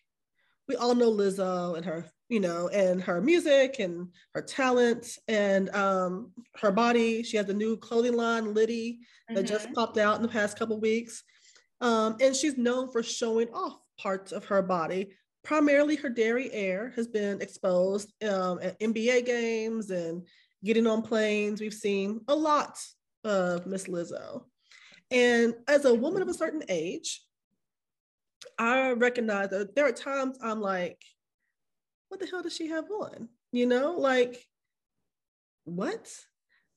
[0.67, 5.69] we all know Lizzo and her, you know, and her music and her talent and
[5.75, 7.23] um her body.
[7.23, 10.79] She has a new clothing line, Yitty, that just popped out in the past couple
[10.79, 11.23] weeks.
[11.81, 15.11] Um, and she's known for showing off parts of her body.
[15.43, 20.25] Primarily, her dairy air has been exposed um, at NBA games and
[20.63, 21.59] getting on planes.
[21.59, 22.79] We've seen a lot
[23.25, 24.43] of Miss Lizzo.
[25.11, 27.21] And as a woman of a certain age,
[28.57, 31.01] I recognize that there are times I'm like,
[32.09, 33.29] what the hell does she have on?
[33.51, 34.43] You know, like,
[35.65, 36.09] what?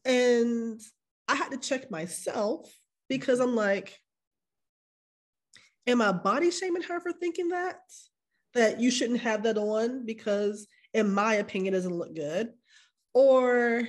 [0.05, 0.81] And
[1.29, 2.73] I had to check myself
[3.09, 3.99] because I'm like,
[5.87, 7.81] am I body shaming her for thinking that?
[8.55, 12.53] That you shouldn't have that on because, in my opinion, it doesn't look good?
[13.13, 13.87] Or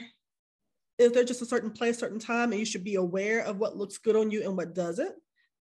[0.98, 3.78] is there just a certain place, certain time, and you should be aware of what
[3.78, 5.16] looks good on you and what doesn't?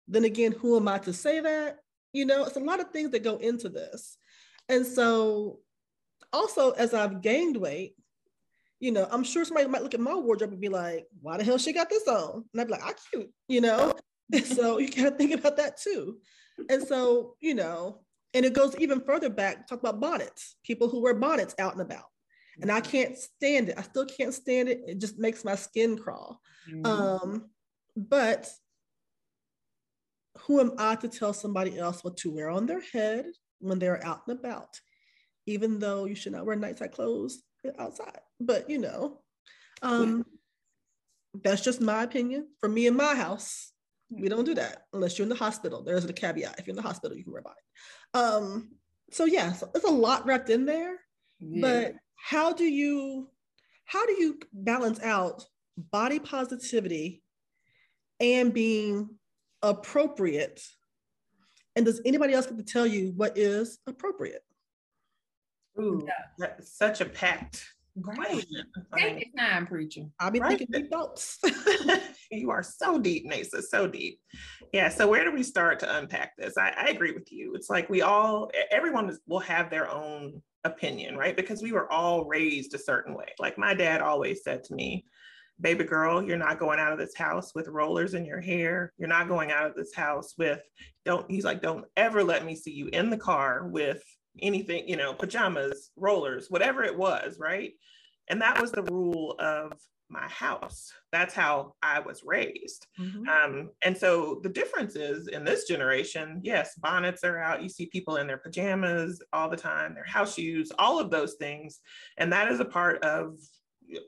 [0.07, 1.79] Then again, who am I to say that?
[2.13, 4.17] You know, it's a lot of things that go into this.
[4.69, 5.59] And so,
[6.31, 7.95] also, as I've gained weight,
[8.79, 11.43] you know, I'm sure somebody might look at my wardrobe and be like, why the
[11.43, 12.45] hell she got this on?
[12.51, 13.93] And I'd be like, I cute, you know?
[14.45, 16.19] so you got to think about that too.
[16.69, 18.01] And so, you know,
[18.33, 21.81] and it goes even further back, talk about bonnets, people who wear bonnets out and
[21.81, 22.05] about.
[22.61, 23.77] And I can't stand it.
[23.77, 24.81] I still can't stand it.
[24.87, 26.39] It just makes my skin crawl.
[26.69, 26.85] Mm-hmm.
[26.85, 27.49] Um,
[27.95, 28.49] but
[30.39, 33.25] who am I to tell somebody else what to wear on their head
[33.59, 34.79] when they're out and about?
[35.45, 37.43] Even though you should not wear nighttime clothes
[37.77, 38.19] outside.
[38.39, 39.21] But you know,
[39.81, 40.25] um,
[41.43, 42.47] that's just my opinion.
[42.59, 43.71] For me in my house,
[44.09, 45.83] we don't do that unless you're in the hospital.
[45.83, 46.59] There's a caveat.
[46.59, 47.57] If you're in the hospital, you can wear a bonnet.
[48.13, 48.71] Um,
[49.11, 50.97] so yeah, so there's a lot wrapped in there.
[51.39, 51.61] Yeah.
[51.61, 53.29] But how do you
[53.85, 55.43] how do you balance out
[55.77, 57.23] body positivity
[58.19, 59.09] and being
[59.63, 60.63] appropriate?
[61.75, 64.43] And does anybody else get to tell you what is appropriate?
[65.79, 68.43] Ooh, that's such a packed Right.
[68.97, 70.01] Take your time, preacher.
[70.19, 70.57] I'll be right.
[70.57, 71.39] thinking deep thoughts.
[72.31, 74.19] you are so deep, Nasa, so deep.
[74.71, 74.89] Yeah.
[74.89, 76.57] So where do we start to unpack this?
[76.57, 77.53] I, I agree with you.
[77.55, 81.35] It's like we all, everyone will have their own opinion, right?
[81.35, 83.27] Because we were all raised a certain way.
[83.37, 85.05] Like my dad always said to me,
[85.61, 88.91] baby girl, you're not going out of this house with rollers in your hair.
[88.97, 90.61] You're not going out of this house with,
[91.05, 94.03] don't, he's like, don't ever let me see you in the car with
[94.41, 97.71] anything, you know, pajamas, rollers, whatever it was, right?
[98.29, 99.73] And that was the rule of
[100.09, 100.91] my house.
[101.11, 102.87] That's how I was raised.
[102.99, 103.27] Mm-hmm.
[103.27, 107.63] Um, and so the difference is in this generation, yes, bonnets are out.
[107.63, 111.35] You see people in their pajamas all the time, their house shoes, all of those
[111.35, 111.79] things.
[112.17, 113.37] And that is a part of,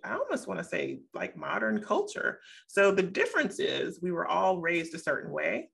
[0.03, 2.39] I almost want to say, like modern culture.
[2.67, 5.69] So the difference is we were all raised a certain way.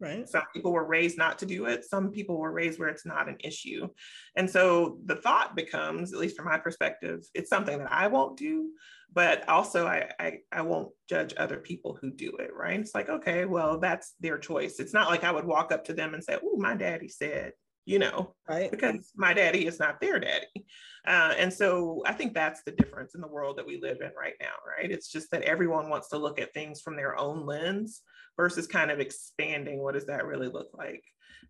[0.00, 0.28] Right.
[0.28, 1.84] Some people were raised not to do it.
[1.84, 3.88] Some people were raised where it's not an issue.
[4.36, 8.36] And so the thought becomes, at least from my perspective, it's something that I won't
[8.36, 8.70] do,
[9.12, 12.50] but also I, I, I won't judge other people who do it.
[12.54, 12.80] Right.
[12.80, 14.80] It's like, okay, well, that's their choice.
[14.80, 17.52] It's not like I would walk up to them and say, oh, my daddy said,
[17.86, 18.70] you know, right.
[18.70, 20.66] because my daddy is not their daddy.
[21.06, 24.10] Uh, and so I think that's the difference in the world that we live in
[24.18, 24.90] right now, right?
[24.90, 28.02] It's just that everyone wants to look at things from their own lens
[28.36, 31.04] versus kind of expanding what does that really look like.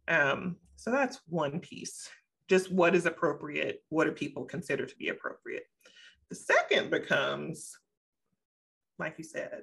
[0.08, 2.08] Um, so that's one piece.
[2.48, 3.82] Just what is appropriate?
[3.90, 5.64] What do people consider to be appropriate?
[6.30, 7.76] The second becomes,
[8.98, 9.62] like you said,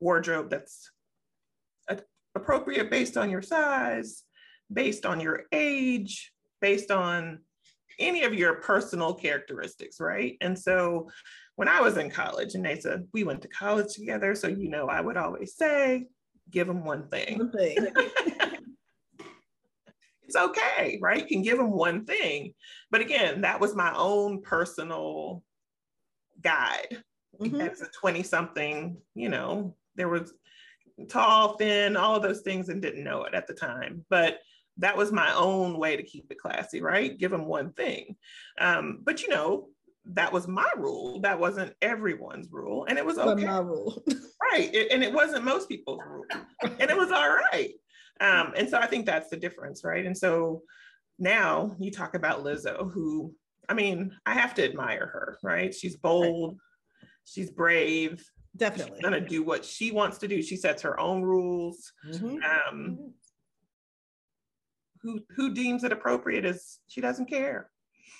[0.00, 0.90] wardrobe that's
[2.34, 4.22] appropriate based on your size,
[4.72, 7.40] based on your age, based on
[7.98, 10.36] any of your personal characteristics, right?
[10.40, 11.08] And so
[11.56, 14.68] when I was in college, and they said we went to college together, so you
[14.68, 16.06] know, I would always say,
[16.50, 17.38] give them one thing.
[17.38, 17.88] One thing.
[20.22, 21.20] it's okay, right?
[21.20, 22.54] You can give them one thing.
[22.90, 25.42] But again, that was my own personal
[26.40, 27.02] guide.
[27.40, 27.60] Mm-hmm.
[27.60, 30.32] As a 20 something, you know, there was
[31.08, 34.04] tall, thin, all of those things and didn't know it at the time.
[34.08, 34.38] But
[34.78, 37.16] that was my own way to keep it classy, right?
[37.16, 38.16] Give them one thing.
[38.58, 39.68] Um, but you know,
[40.06, 41.20] that was my rule.
[41.20, 42.84] That wasn't everyone's rule.
[42.88, 43.44] And it was okay.
[43.44, 44.02] my rule.
[44.52, 44.74] right.
[44.74, 46.26] It, and it wasn't most people's rule.
[46.62, 47.72] and it was all right.
[48.20, 50.04] Um, and so I think that's the difference, right?
[50.04, 50.62] And so
[51.18, 53.34] now you talk about Lizzo, who,
[53.68, 55.74] I mean, I have to admire her, right?
[55.74, 56.58] She's bold,
[57.02, 57.10] right.
[57.24, 58.24] she's brave.
[58.56, 58.98] Definitely.
[58.98, 60.40] She's gonna do what she wants to do.
[60.42, 61.92] She sets her own rules.
[62.06, 62.36] Mm-hmm.
[62.44, 63.12] Um,
[65.04, 67.70] who who deems it appropriate is she doesn't care.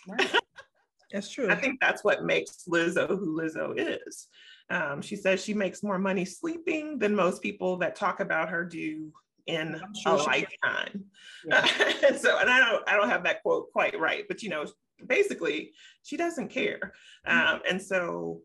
[0.06, 0.30] Right.
[1.12, 1.48] That's true.
[1.48, 4.26] I think that's what makes Lizzo who Lizzo is.
[4.68, 8.64] Um, she says she makes more money sleeping than most people that talk about her
[8.64, 9.12] do
[9.46, 11.04] in sure a lifetime.
[11.46, 11.64] Yeah.
[12.16, 14.66] so, and I don't, I don't have that quote quite right, but you know,
[15.06, 16.92] basically, she doesn't care.
[17.28, 17.54] Mm-hmm.
[17.54, 18.40] Um, and so,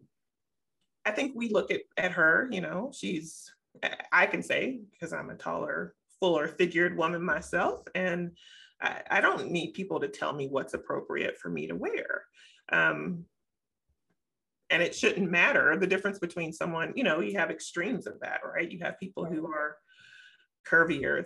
[1.06, 2.50] I think we look at at her.
[2.52, 3.52] You know, she's,
[4.12, 8.32] I can say because I'm a taller, fuller figured woman myself, and
[8.82, 12.24] I, I don't need people to tell me what's appropriate for me to wear.
[12.72, 13.26] Um,
[14.70, 18.42] and it shouldn't matter the difference between someone, you know, you have extremes of that,
[18.46, 18.72] right?
[18.72, 19.78] You have people who are
[20.68, 21.26] curvier,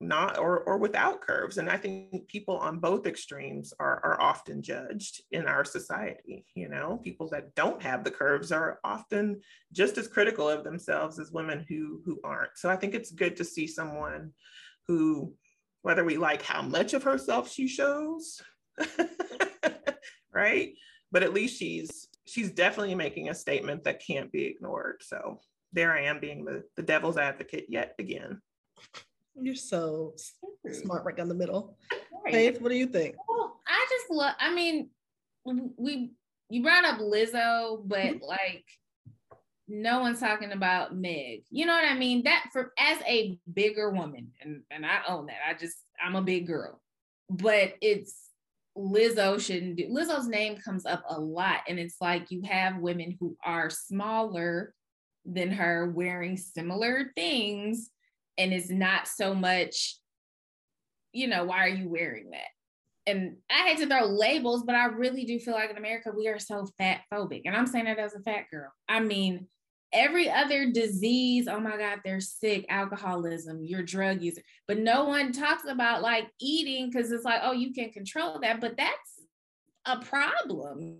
[0.00, 1.58] not or or without curves.
[1.58, 6.44] And I think people on both extremes are, are often judged in our society.
[6.54, 9.40] You know, people that don't have the curves are often
[9.72, 12.56] just as critical of themselves as women who who aren't.
[12.56, 14.32] So I think it's good to see someone
[14.88, 15.34] who,
[15.82, 18.42] whether we like how much of herself she shows,
[20.32, 20.74] right?
[21.12, 25.02] But at least she's she's definitely making a statement that can't be ignored.
[25.02, 25.40] So
[25.72, 28.40] there I am being the, the devil's advocate yet again.
[29.40, 30.14] You're so
[30.70, 31.76] smart right down the middle.
[32.30, 33.16] Faith, what do you think?
[33.28, 34.90] Well, I just love, I mean,
[35.44, 36.12] we
[36.50, 38.24] you brought up Lizzo, but mm-hmm.
[38.24, 38.64] like
[39.66, 41.42] no one's talking about Meg.
[41.50, 42.24] You know what I mean?
[42.24, 45.38] That for as a bigger woman, and, and I own that.
[45.48, 46.80] I just I'm a big girl.
[47.30, 48.28] But it's
[48.76, 51.60] Lizzo shouldn't do Lizzo's name comes up a lot.
[51.68, 54.74] And it's like you have women who are smaller
[55.24, 57.90] than her wearing similar things.
[58.36, 59.98] And it's not so much,
[61.12, 62.48] you know, why are you wearing that?
[63.06, 66.28] and I hate to throw labels, but I really do feel like in America we
[66.28, 67.42] are so fat phobic.
[67.44, 68.72] And I'm saying that as a fat girl.
[68.88, 69.46] I mean,
[69.92, 74.42] every other disease, oh my God, they're sick, alcoholism, you're drug user.
[74.66, 78.60] But no one talks about like eating because it's like, oh, you can control that.
[78.60, 79.22] But that's
[79.84, 80.98] a problem.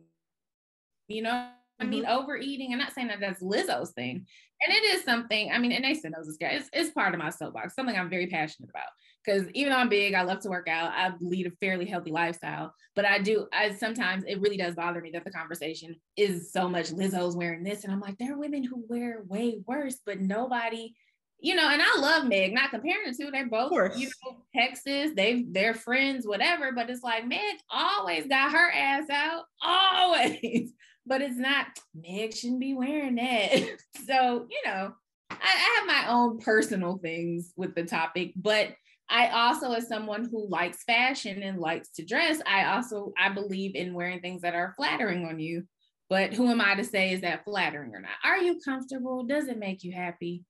[1.09, 1.49] You know,
[1.81, 2.19] I mean, mm-hmm.
[2.19, 4.27] overeating, I'm not saying that that's Lizzo's thing.
[4.67, 7.21] And it is something, I mean, and Nathan knows this guy, it's, it's part of
[7.21, 8.89] my soapbox, something I'm very passionate about
[9.25, 10.93] because even though I'm big, I love to work out.
[10.93, 13.47] I lead a fairly healthy lifestyle, but I do.
[13.53, 17.65] I sometimes it really does bother me that the conversation is so much Lizzo's wearing
[17.65, 20.95] this, and I'm like, there are women who wear way worse, but nobody,
[21.41, 21.69] you know.
[21.69, 23.31] And I love Meg, not comparing the two.
[23.31, 25.13] They're both, you know, Texas.
[25.15, 26.73] They they're friends, whatever.
[26.73, 30.73] But it's like Meg always got her ass out, always.
[31.07, 33.51] But it's not Meg shouldn't be wearing that.
[34.07, 34.93] so you know,
[35.31, 38.75] I, I have my own personal things with the topic, but
[39.09, 43.75] I also, as someone who likes fashion and likes to dress, I also I believe
[43.75, 45.65] in wearing things that are flattering on you.
[46.09, 48.11] But who am I to say is that flattering or not?
[48.25, 49.25] Are you comfortable?
[49.25, 50.45] Does it make you happy?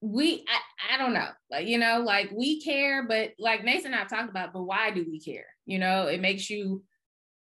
[0.00, 1.28] We I, I don't know.
[1.50, 4.90] Like, you know, like we care, but like Nathan and I talked about, but why
[4.90, 5.46] do we care?
[5.66, 6.82] You know, it makes you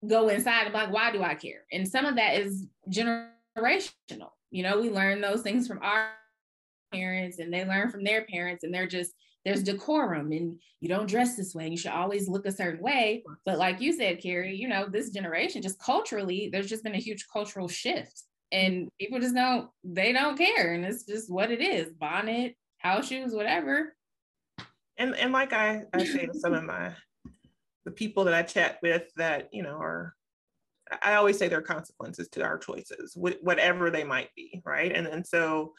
[0.06, 1.64] go inside and like, why do I care?
[1.70, 4.30] And some of that is generational.
[4.50, 6.10] You know, we learn those things from our
[6.92, 9.12] parents and they learn from their parents and they're just
[9.44, 11.64] there's decorum and you don't dress this way.
[11.64, 13.24] And you should always look a certain way.
[13.44, 16.98] But like you said, Carrie, you know, this generation just culturally, there's just been a
[16.98, 18.22] huge cultural shift.
[18.52, 20.74] And people just don't, they don't care.
[20.74, 21.92] And it's just what it is.
[21.92, 23.94] Bonnet, house shoes, whatever.
[24.98, 26.92] And and like I, I say to some of my
[27.84, 30.14] the people that I chat with that, you know, are
[31.02, 34.92] I always say there are consequences to our choices, whatever they might be, right?
[34.92, 35.72] And and so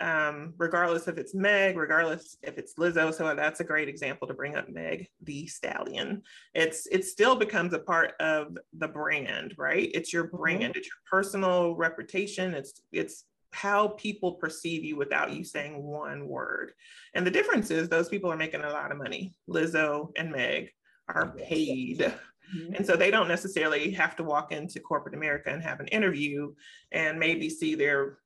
[0.00, 3.12] um, regardless if it's Meg, regardless if it's Lizzo.
[3.12, 6.22] So that's a great example to bring up Meg, the stallion.
[6.54, 9.90] It's it still becomes a part of the brand, right?
[9.94, 10.36] It's your mm-hmm.
[10.36, 12.54] brand, it's your personal reputation.
[12.54, 16.72] It's it's how people perceive you without you saying one word.
[17.14, 19.34] And the difference is those people are making a lot of money.
[19.48, 20.70] Lizzo and Meg
[21.08, 22.00] are paid.
[22.00, 22.74] Mm-hmm.
[22.74, 26.54] And so they don't necessarily have to walk into corporate America and have an interview
[26.92, 28.18] and maybe see their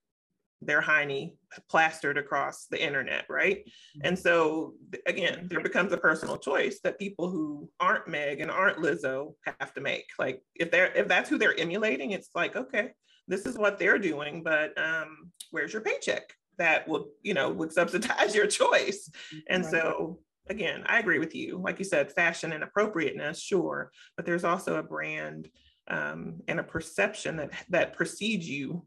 [0.64, 1.32] their hiney
[1.68, 3.58] plastered across the internet, right?
[3.58, 4.00] Mm-hmm.
[4.04, 4.74] And so
[5.06, 9.74] again, there becomes a personal choice that people who aren't Meg and aren't Lizzo have
[9.74, 10.06] to make.
[10.18, 12.90] Like if they're if that's who they're emulating, it's like, okay,
[13.28, 16.32] this is what they're doing, but um, where's your paycheck?
[16.58, 19.10] That would, you know, would subsidize your choice.
[19.48, 19.72] And right.
[19.72, 21.58] so again, I agree with you.
[21.58, 25.48] Like you said, fashion and appropriateness, sure, but there's also a brand
[25.88, 28.84] um, and a perception that that precedes you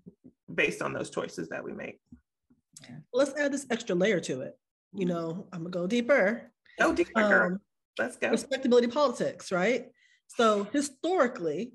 [0.54, 2.00] based on those choices that we make.
[3.14, 4.58] Let's add this extra layer to it.
[4.94, 6.52] You know, I'm gonna go deeper.
[6.80, 7.58] Go deeper, um, girl.
[7.98, 8.30] Let's go.
[8.30, 9.88] Respectability politics, right?
[10.28, 11.72] So historically,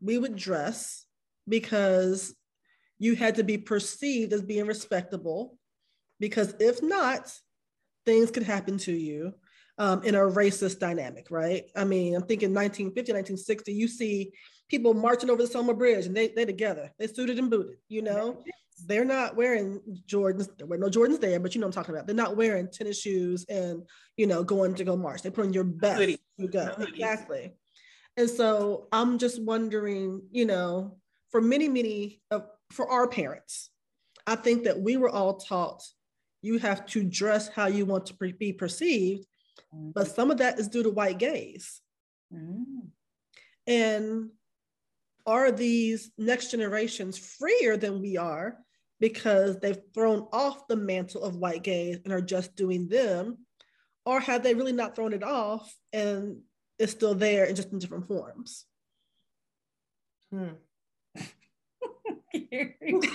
[0.00, 1.04] we would dress
[1.48, 2.34] because
[2.98, 5.58] you had to be perceived as being respectable,
[6.20, 7.32] because if not,
[8.04, 9.34] things could happen to you
[9.78, 11.64] um, in a racist dynamic, right?
[11.76, 14.32] I mean, I'm thinking 1950, 1960, you see
[14.68, 18.02] people marching over the Selma Bridge and they they together, they suited and booted, you
[18.02, 18.42] know.
[18.86, 22.06] They're not wearing Jordans, there were no Jordans there, but you know I'm talking about.
[22.06, 23.82] They're not wearing tennis shoes and
[24.16, 25.22] you know going to go march.
[25.22, 26.74] They put on your best to go.
[26.78, 27.54] Exactly.
[28.16, 30.98] And so I'm just wondering, you know,
[31.30, 33.70] for many, many of for our parents,
[34.26, 35.82] I think that we were all taught
[36.42, 39.26] you have to dress how you want to be perceived
[39.72, 41.80] but some of that is due to white gaze.
[42.32, 42.88] Mm.
[43.66, 44.30] And
[45.26, 48.58] are these next generations freer than we are
[49.00, 53.38] because they've thrown off the mantle of white gaze and are just doing them?
[54.04, 56.40] Or have they really not thrown it off and
[56.78, 58.66] it's still there and just in different forms?
[60.32, 60.48] Hmm.
[62.34, 63.06] I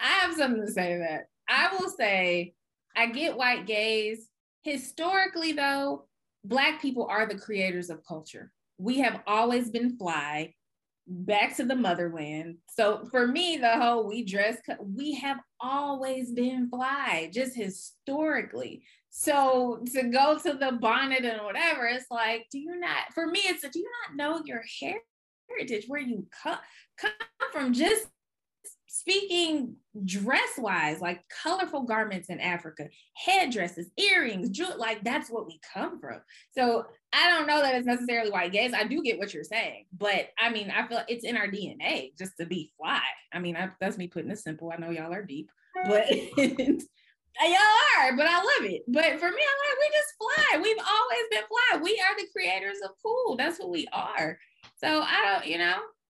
[0.00, 1.28] have something to say that.
[1.52, 2.54] I will say
[2.96, 4.28] I get white gaze
[4.62, 6.04] Historically, though,
[6.44, 8.52] Black people are the creators of culture.
[8.78, 10.54] We have always been fly
[11.06, 12.58] back to the motherland.
[12.68, 18.84] So for me, the whole we dress, we have always been fly, just historically.
[19.10, 23.40] So to go to the bonnet and whatever, it's like, do you not, for me,
[23.44, 26.58] it's, do you not know your heritage, where you come,
[26.96, 27.12] come
[27.52, 27.72] from?
[27.72, 28.06] Just
[28.94, 29.74] speaking
[30.04, 35.98] dress wise, like colorful garments in Africa, headdresses, earrings, jewelry, like that's what we come
[35.98, 36.20] from.
[36.50, 38.74] So I don't know that it's necessarily white gaze.
[38.74, 42.10] I do get what you're saying, but I mean, I feel it's in our DNA
[42.18, 43.00] just to be fly.
[43.32, 44.70] I mean, I, that's me putting it simple.
[44.70, 45.50] I know y'all are deep,
[45.86, 46.52] but y'all
[47.98, 48.82] are, but I love it.
[48.88, 50.60] But for me, I'm like, we just fly.
[50.62, 51.82] We've always been fly.
[51.82, 53.38] We are the creators of cool.
[53.38, 54.38] That's what we are.
[54.76, 55.78] So I don't, you know,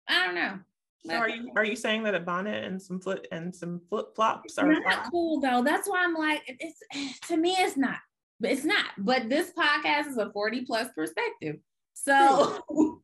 [0.10, 0.58] I don't know.
[1.06, 4.16] So are you are you saying that a bonnet and some foot and some flip
[4.16, 5.62] flops are not cool though?
[5.64, 7.98] That's why I'm like, it's to me, it's not.
[8.40, 8.86] But it's not.
[8.98, 11.58] But this podcast is a 40 plus perspective.
[11.94, 12.60] So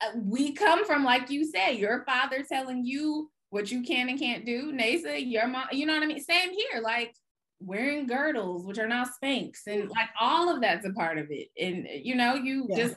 [0.00, 4.18] uh, we come from, like you said, your father telling you what you can and
[4.18, 4.72] can't do.
[4.72, 6.20] Nasa, your mom, you know what I mean?
[6.20, 6.80] Same here.
[6.82, 7.14] Like
[7.60, 11.48] wearing girdles, which are now Spanx, and like all of that's a part of it.
[11.60, 12.76] And you know, you yeah.
[12.76, 12.96] just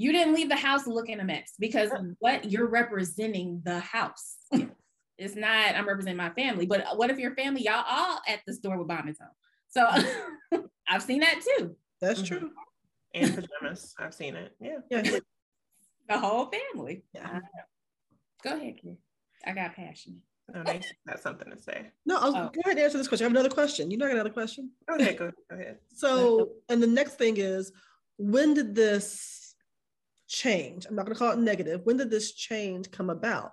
[0.00, 1.90] you didn't leave the house looking a mess because
[2.20, 4.38] what you're representing the house.
[5.18, 8.54] it's not I'm representing my family, but what if your family y'all all at the
[8.54, 9.28] store with bonnets on?
[9.68, 11.76] So I've seen that too.
[12.00, 12.38] That's mm-hmm.
[12.38, 12.50] true.
[13.12, 14.52] And pajamas, I've seen it.
[14.58, 14.78] Yeah.
[14.90, 15.02] Yeah.
[16.08, 17.04] the whole family.
[17.14, 17.40] Yeah.
[18.42, 18.96] Go ahead, kid.
[19.44, 20.20] I got passionate.
[20.50, 20.90] No, nice.
[21.06, 21.90] Got something to say.
[22.06, 22.50] No, I'll oh.
[22.54, 23.26] go ahead and answer this question.
[23.26, 23.90] I have another question.
[23.90, 24.70] You know, I got another question.
[24.90, 25.76] Okay, go, go ahead.
[25.94, 27.70] So, and the next thing is,
[28.16, 29.39] when did this
[30.30, 30.86] change?
[30.86, 31.82] I'm not going to call it negative.
[31.84, 33.52] When did this change come about?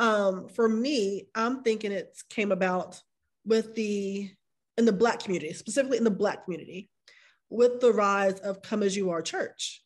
[0.00, 3.00] Um, for me, I'm thinking it came about
[3.44, 4.30] with the
[4.78, 6.88] in the Black community, specifically in the Black community,
[7.50, 9.82] with the rise of Come As You Are Church.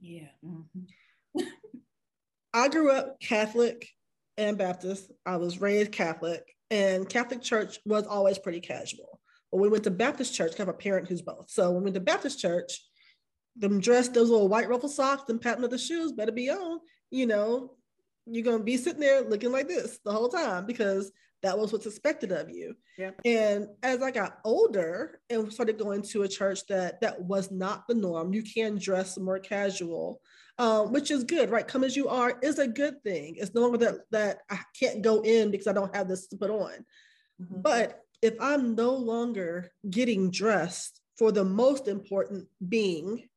[0.00, 0.28] Yeah.
[0.44, 1.40] Mm-hmm.
[2.54, 3.88] I grew up Catholic
[4.36, 5.12] and Baptist.
[5.24, 9.20] I was raised Catholic, and Catholic church was always pretty casual.
[9.50, 11.50] When we went to Baptist church, I have a parent who's both.
[11.50, 12.80] So when we went to Baptist church,
[13.56, 16.80] them dress, those little white ruffle socks, and patent leather shoes better be on.
[17.10, 17.72] You know,
[18.26, 21.86] you're gonna be sitting there looking like this the whole time because that was what's
[21.86, 22.74] expected of you.
[22.96, 23.10] Yeah.
[23.24, 27.86] And as I got older and started going to a church that that was not
[27.86, 30.22] the norm, you can dress more casual,
[30.58, 31.68] um, which is good, right?
[31.68, 33.36] Come as you are is a good thing.
[33.36, 36.36] It's no longer that that I can't go in because I don't have this to
[36.36, 36.72] put on.
[37.40, 37.60] Mm-hmm.
[37.60, 43.28] But if I'm no longer getting dressed for the most important being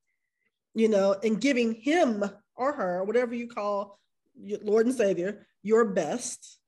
[0.78, 2.24] you know, and giving him
[2.56, 4.00] or her, whatever you call
[4.40, 6.60] your Lord and Savior, your best,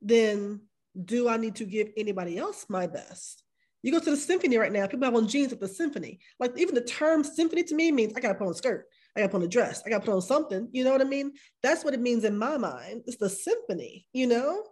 [0.00, 0.62] then
[1.04, 3.42] do I need to give anybody else my best?
[3.82, 6.20] You go to the symphony right now, people have on jeans at the symphony.
[6.40, 9.20] Like even the term symphony to me means I gotta put on a skirt, I
[9.20, 10.68] gotta put on a dress, I gotta put on something.
[10.72, 11.32] You know what I mean?
[11.62, 13.02] That's what it means in my mind.
[13.04, 14.64] It's the symphony, you know?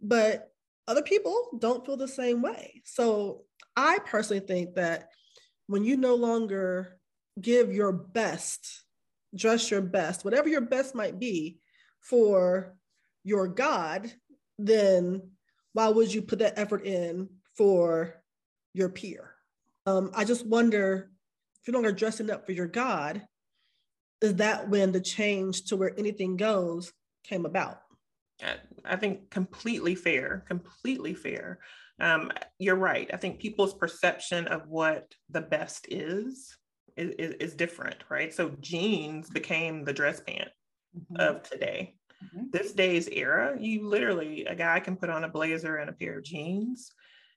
[0.00, 0.50] But
[0.88, 2.82] other people don't feel the same way.
[2.84, 3.42] So
[3.76, 5.10] I personally think that
[5.68, 6.98] when you no longer
[7.40, 8.84] give your best,
[9.34, 11.58] dress your best, whatever your best might be
[12.00, 12.76] for
[13.24, 14.12] your God,
[14.58, 15.30] then
[15.72, 18.14] why would you put that effort in for
[18.72, 19.30] your peer?
[19.86, 21.10] Um, I just wonder
[21.60, 23.22] if you're no longer dressing up for your God,
[24.20, 26.92] is that when the change to where anything goes
[27.24, 27.80] came about?
[28.84, 31.58] I think completely fair, completely fair.
[32.00, 33.08] Um, you're right.
[33.12, 36.56] I think people's perception of what the best is
[36.96, 38.32] is, is different, right?
[38.32, 40.48] So jeans became the dress pant
[40.96, 41.20] mm-hmm.
[41.20, 41.94] of today.
[42.24, 42.46] Mm-hmm.
[42.52, 46.18] This day's era, you literally, a guy can put on a blazer and a pair
[46.18, 46.92] of jeans,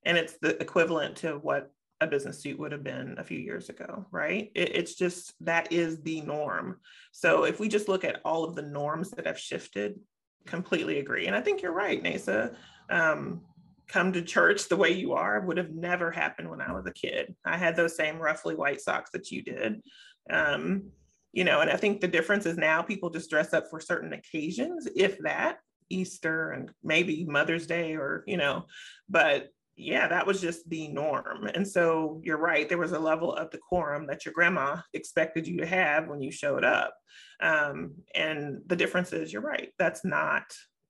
[0.06, 3.70] and it's the equivalent to what a business suit would have been a few years
[3.70, 4.52] ago, right?
[4.54, 6.80] It, it's just that is the norm.
[7.12, 10.00] So if we just look at all of the norms that have shifted,
[10.46, 11.28] completely agree.
[11.28, 12.56] And I think you're right, Nasa.
[12.90, 13.42] Um,
[13.88, 16.94] come to church the way you are would have never happened when I was a
[16.94, 17.36] kid.
[17.46, 19.82] I had those same roughly white socks that you did.
[20.30, 20.92] Um,
[21.32, 24.14] you know, and I think the difference is now people just dress up for certain
[24.14, 25.60] occasions, if that,
[25.90, 28.66] Easter and maybe Mother's Day or, you know,
[29.08, 31.48] but yeah, that was just the norm.
[31.54, 35.58] And so you're right, there was a level of decorum that your grandma expected you
[35.58, 36.96] to have when you showed up.
[37.42, 40.44] Um, and the difference is you're right, that's not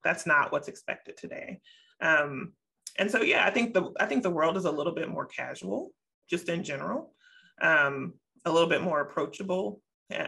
[0.04, 1.60] that's not what's expected today.
[2.00, 2.54] Um,
[2.98, 5.26] and so yeah i think the i think the world is a little bit more
[5.26, 5.92] casual
[6.30, 7.14] just in general
[7.62, 8.14] um,
[8.46, 9.82] a little bit more approachable.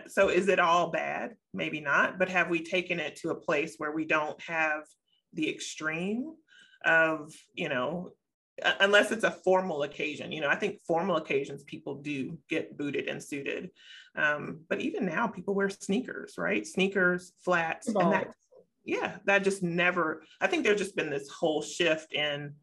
[0.07, 1.35] So is it all bad?
[1.53, 4.83] Maybe not but have we taken it to a place where we don't have
[5.33, 6.33] the extreme
[6.85, 8.11] of you know
[8.79, 13.07] unless it's a formal occasion you know i think formal occasions people do get booted
[13.07, 13.69] and suited.
[14.15, 16.65] Um, but even now people wear sneakers right?
[16.65, 18.27] Sneakers flats and that
[18.89, 22.53] yeah, that just never, I think there's just been this whole shift in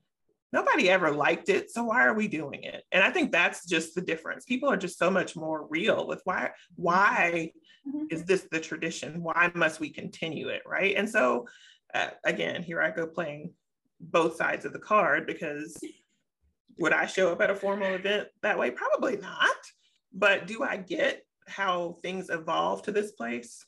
[0.52, 1.70] nobody ever liked it.
[1.70, 2.82] So why are we doing it?
[2.92, 4.44] And I think that's just the difference.
[4.44, 7.52] People are just so much more real with why, why
[7.86, 8.06] mm-hmm.
[8.10, 9.22] is this the tradition?
[9.22, 10.62] Why must we continue it?
[10.66, 10.96] Right.
[10.96, 11.46] And so
[11.94, 13.52] uh, again, here I go playing
[14.00, 15.76] both sides of the card because
[16.78, 18.70] would I show up at a formal event that way?
[18.70, 19.56] Probably not.
[20.12, 23.64] But do I get how things evolve to this place?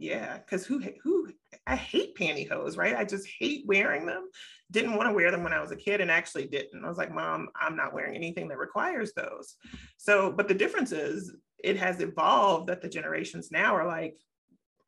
[0.00, 1.28] Yeah, because who who
[1.66, 2.96] I hate pantyhose, right?
[2.96, 4.30] I just hate wearing them.
[4.70, 6.82] Didn't want to wear them when I was a kid and actually didn't.
[6.82, 9.56] I was like, Mom, I'm not wearing anything that requires those.
[9.98, 14.16] So, but the difference is it has evolved that the generations now are like,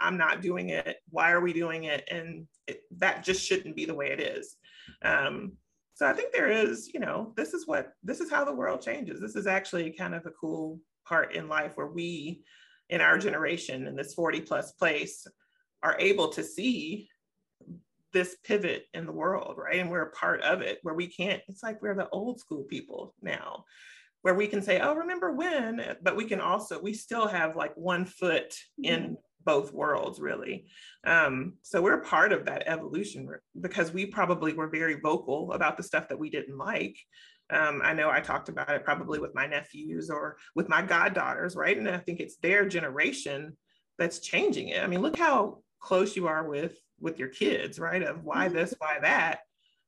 [0.01, 0.97] I'm not doing it.
[1.11, 2.09] Why are we doing it?
[2.11, 4.57] And it, that just shouldn't be the way it is.
[5.05, 5.53] Um,
[5.93, 8.81] so I think there is, you know, this is what this is how the world
[8.81, 9.21] changes.
[9.21, 12.45] This is actually kind of a cool part in life where we,
[12.91, 15.27] in our generation, in this 40 plus place,
[15.83, 17.09] are able to see
[18.13, 19.81] this pivot in the world, right?
[19.81, 22.65] And we're a part of it where we can't, it's like we're the old school
[22.65, 23.65] people now,
[24.21, 25.97] where we can say, oh, remember when?
[26.03, 30.67] But we can also, we still have like one foot in both worlds, really.
[31.05, 33.29] Um, so we're part of that evolution
[33.61, 36.97] because we probably were very vocal about the stuff that we didn't like.
[37.53, 41.55] Um, I know I talked about it probably with my nephews or with my goddaughters,
[41.55, 41.77] right?
[41.77, 43.57] And I think it's their generation
[43.99, 44.83] that's changing it.
[44.83, 48.03] I mean, look how close you are with with your kids, right?
[48.03, 48.57] Of why mm-hmm.
[48.57, 49.41] this, why that.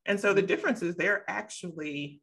[0.05, 2.21] And so the difference is they're actually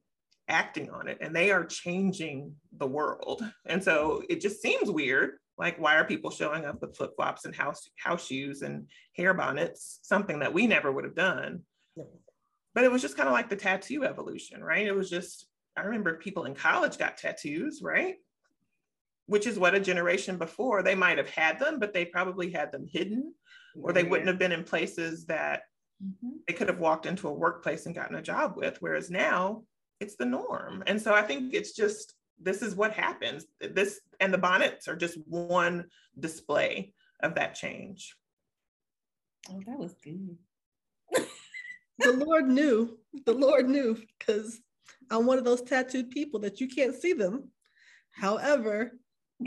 [0.47, 3.43] acting on it and they are changing the world.
[3.65, 5.31] And so it just seems weird.
[5.57, 9.33] Like, why are people showing up with flip flops and house, house shoes and hair
[9.33, 9.99] bonnets?
[10.01, 11.61] Something that we never would have done.
[12.73, 14.87] But it was just kind of like the tattoo evolution, right?
[14.87, 18.15] It was just, I remember people in college got tattoos, right?
[19.25, 22.71] Which is what a generation before they might have had them, but they probably had
[22.71, 23.33] them hidden
[23.81, 25.63] or they wouldn't have been in places that
[26.03, 26.37] mm-hmm.
[26.47, 28.77] they could have walked into a workplace and gotten a job with.
[28.81, 29.63] Whereas now
[29.99, 30.83] it's the norm.
[30.87, 33.45] And so I think it's just this is what happens.
[33.59, 35.85] This and the bonnets are just one
[36.19, 38.15] display of that change.
[39.49, 40.37] Oh, that was good.
[42.01, 42.97] The Lord knew.
[43.25, 44.59] The Lord knew because
[45.09, 47.49] I'm one of those tattooed people that you can't see them.
[48.11, 48.91] However,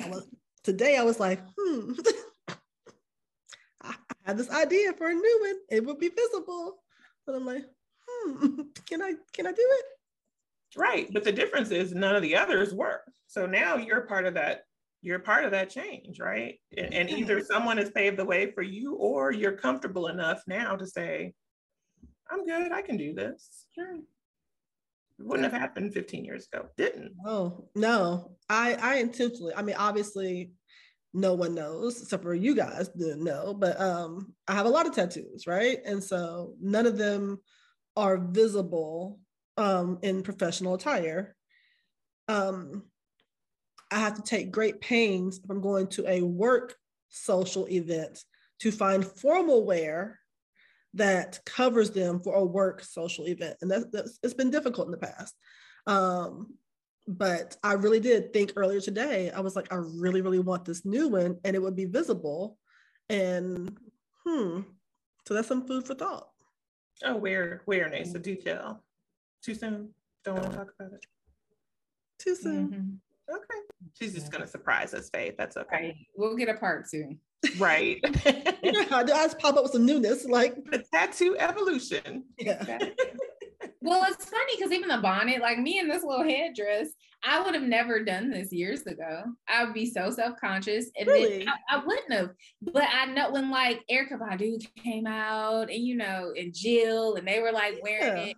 [0.03, 0.29] I was,
[0.63, 1.93] today I was like, hmm,
[3.83, 3.95] I
[4.25, 5.57] had this idea for a new one.
[5.71, 6.77] It would be visible.
[7.27, 7.65] But I'm like,
[8.07, 9.85] hmm, can I can I do it?
[10.77, 11.09] Right.
[11.13, 13.01] But the difference is none of the others were.
[13.27, 14.63] So now you're part of that,
[15.03, 16.59] you're part of that change, right?
[16.77, 20.77] And, and either someone has paved the way for you or you're comfortable enough now
[20.77, 21.33] to say,
[22.35, 23.66] I'm good, I can do this.
[23.74, 23.95] Sure.
[23.95, 26.66] It wouldn't have happened 15 years ago.
[26.76, 27.12] Didn't.
[27.24, 28.32] Oh, no.
[28.49, 30.51] I I intentionally, I mean, obviously
[31.12, 34.87] no one knows except for you guys didn't know, but um I have a lot
[34.87, 35.78] of tattoos, right?
[35.85, 37.39] And so none of them
[37.97, 39.20] are visible
[39.57, 41.37] um, in professional attire.
[42.26, 42.82] Um,
[43.91, 46.74] I have to take great pains if I'm going to a work
[47.09, 48.24] social event
[48.61, 50.18] to find formal wear
[50.95, 53.57] that covers them for a work social event.
[53.61, 55.35] And that's, that's it's been difficult in the past.
[55.87, 56.55] Um,
[57.07, 60.85] but I really did think earlier today, I was like, I really, really want this
[60.85, 62.59] new one and it would be visible.
[63.11, 63.77] And
[64.25, 64.61] hmm,
[65.27, 66.29] so that's some food for thought.
[67.05, 68.83] Oh, where, where, Nasa, do tell.
[69.43, 69.91] Too soon?
[70.25, 71.05] Don't want to talk about it?
[72.19, 72.69] Too soon.
[72.69, 73.35] Mm-hmm.
[73.35, 73.61] Okay.
[73.99, 75.35] She's just gonna surprise us, Faith.
[75.37, 75.77] That's okay.
[75.77, 75.97] Right.
[76.17, 77.19] We'll get a part soon.
[77.59, 78.01] Right.
[78.63, 82.25] yeah, I just pop up with some newness, like the tattoo evolution.
[82.39, 82.63] Yeah.
[83.81, 86.89] well, it's funny because even the bonnet, like me in this little headdress,
[87.23, 89.25] I would have never done this years ago.
[89.49, 90.91] I would be so self-conscious.
[90.99, 91.47] And really?
[91.47, 92.31] I, I, wouldn't have.
[92.61, 97.27] But I know when like Erykah Badu came out and you know, and Jill, and
[97.27, 98.25] they were like wearing yeah.
[98.25, 98.37] it.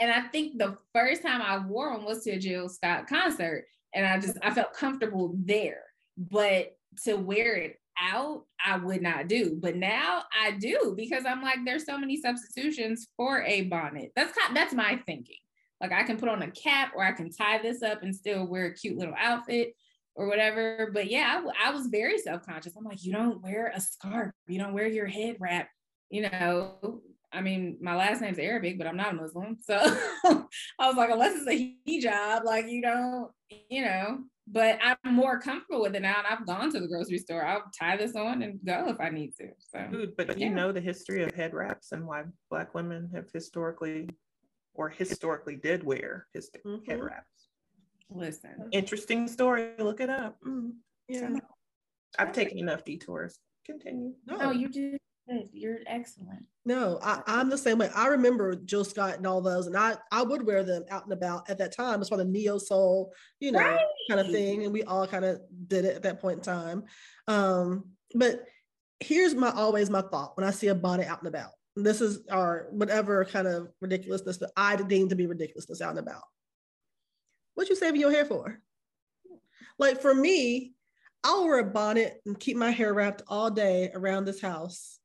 [0.00, 3.64] And I think the first time I wore them was to a Jill Scott concert.
[3.94, 5.82] And I just I felt comfortable there.
[6.16, 9.58] But to wear it out, I would not do.
[9.60, 14.12] But now I do because I'm like, there's so many substitutions for a bonnet.
[14.16, 15.36] That's kind that's my thinking.
[15.80, 18.46] Like I can put on a cap or I can tie this up and still
[18.46, 19.74] wear a cute little outfit
[20.16, 20.90] or whatever.
[20.92, 22.74] But yeah, I, I was very self-conscious.
[22.76, 25.68] I'm like, you don't wear a scarf, you don't wear your head wrap,
[26.10, 29.58] you know, I mean, my last name's Arabic, but I'm not a Muslim.
[29.62, 29.76] So
[30.24, 33.30] I was like, unless it's a hijab, like you don't,
[33.68, 34.20] you know,
[34.50, 36.16] but I'm more comfortable with it now.
[36.18, 37.44] And I've gone to the grocery store.
[37.44, 39.48] I'll tie this on and go if I need to.
[39.58, 40.48] So, Dude, but, but yeah.
[40.48, 44.08] you know the history of head wraps and why Black women have historically
[44.74, 46.84] or historically did wear his mm-hmm.
[46.88, 47.48] head wraps.
[48.10, 49.72] Listen, interesting story.
[49.78, 50.38] Look it up.
[50.46, 50.72] Mm,
[51.08, 51.30] yeah.
[52.18, 53.38] I've taken enough detours.
[53.66, 54.14] Continue.
[54.26, 54.98] No, oh, you did
[55.28, 55.48] good.
[55.52, 56.44] You're excellent.
[56.64, 57.90] No, I, am the same way.
[57.94, 61.12] I remember Jill Scott and all those, and I I would wear them out and
[61.12, 62.00] about at that time.
[62.00, 63.80] It's for the neo soul, you know, right.
[64.08, 66.84] kind of thing, and we all kind of did it at that point in time.
[67.26, 68.44] Um, but
[69.00, 71.50] here's my always my thought when I see a bonnet out and about.
[71.76, 76.00] this is our whatever kind of ridiculousness that I deem to be ridiculousness out and
[76.00, 76.22] about.
[77.54, 78.60] What you saving your hair for?
[79.78, 80.74] Like for me,
[81.24, 84.97] I'll wear a bonnet and keep my hair wrapped all day around this house.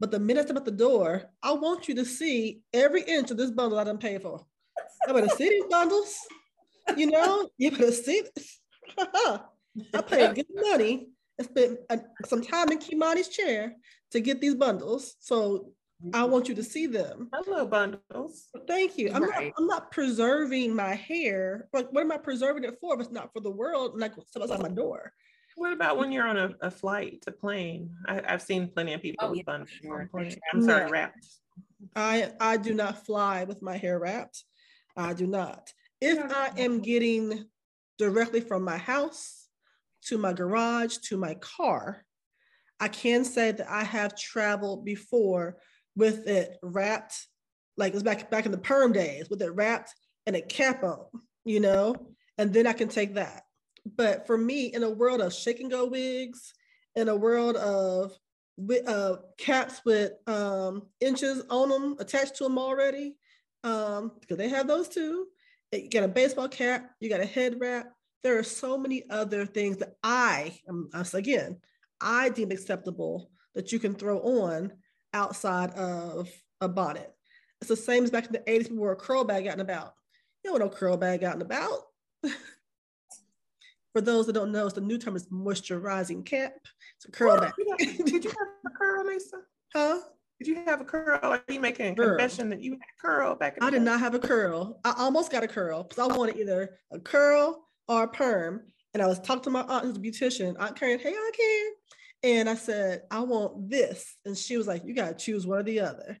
[0.00, 3.30] But the minute I step out the door, I want you to see every inch
[3.30, 4.44] of this bundle I done paid for.
[5.06, 6.16] I better see these bundles.
[6.96, 8.60] You know, you better see this.
[8.98, 13.74] I paid good money and spent uh, some time in Kimani's chair
[14.12, 15.16] to get these bundles.
[15.20, 15.72] So
[16.14, 17.28] I want you to see them.
[17.34, 18.46] Hello, bundles.
[18.66, 19.12] Thank you.
[19.12, 19.44] I'm, Right.
[19.44, 21.68] not, I'm not preserving my hair.
[21.74, 24.00] Like, what am I preserving it for if it's not for the world?
[24.00, 25.12] Like, step outside my door.
[25.60, 27.90] What about when you're on a, a flight, a plane?
[28.06, 30.00] I, I've seen plenty of people Oh, with yeah, bundles sure.
[30.00, 30.38] on planes.
[30.54, 30.90] I'm sorry, No.
[30.90, 31.26] wrapped.
[31.94, 34.42] I I do not fly with my hair wrapped.
[34.96, 35.70] I do not.
[36.00, 37.44] If I am getting
[37.98, 39.48] directly from my house
[40.06, 42.06] to my garage to my car,
[42.80, 45.58] I can say that I have traveled before
[45.94, 47.26] with it wrapped,
[47.76, 49.94] like it was back back in the perm days, with it wrapped
[50.24, 51.04] and a cap on,
[51.44, 51.94] you know,
[52.38, 53.42] and then I can take that.
[53.96, 56.52] But for me, in a world of shake and go wigs,
[56.96, 58.12] in a world of
[58.86, 63.16] uh, caps with um, inches on them attached to them already,
[63.64, 65.26] um, because they have those too.
[65.72, 67.92] You got a baseball cap, you got a head wrap.
[68.22, 71.58] There are so many other things that I, um, again,
[72.00, 74.72] I deem acceptable that you can throw on
[75.14, 76.28] outside of
[76.60, 77.12] a bonnet.
[77.60, 79.62] It's the same as back in the 80s, people wore a curl bag out and
[79.62, 79.94] about.
[80.44, 81.80] You don't want no curl bag out and about.
[83.92, 86.54] For those that don't know, it's the new term is moisturizing cap.
[86.96, 89.38] It's a curl got- Did you have a curl, Lisa?
[89.74, 90.00] Huh?
[90.38, 91.18] Did you have a curl?
[91.22, 92.16] Are you making a Girl.
[92.16, 94.80] confession that you had a curl back in I did not have a curl.
[94.84, 98.62] I almost got a curl because I wanted either a curl or a perm.
[98.94, 101.72] And I was talking to my aunt who's a beautician, Aunt Karen, hey, Aunt Karen.
[102.22, 104.16] And I said, I want this.
[104.24, 106.18] And she was like, you got to choose one or the other.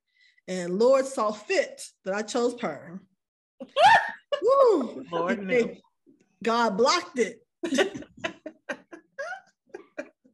[0.48, 3.06] And Lord saw fit that I chose perm.
[4.42, 5.04] Woo!
[5.10, 5.76] Lord knew.
[6.42, 7.40] God blocked it.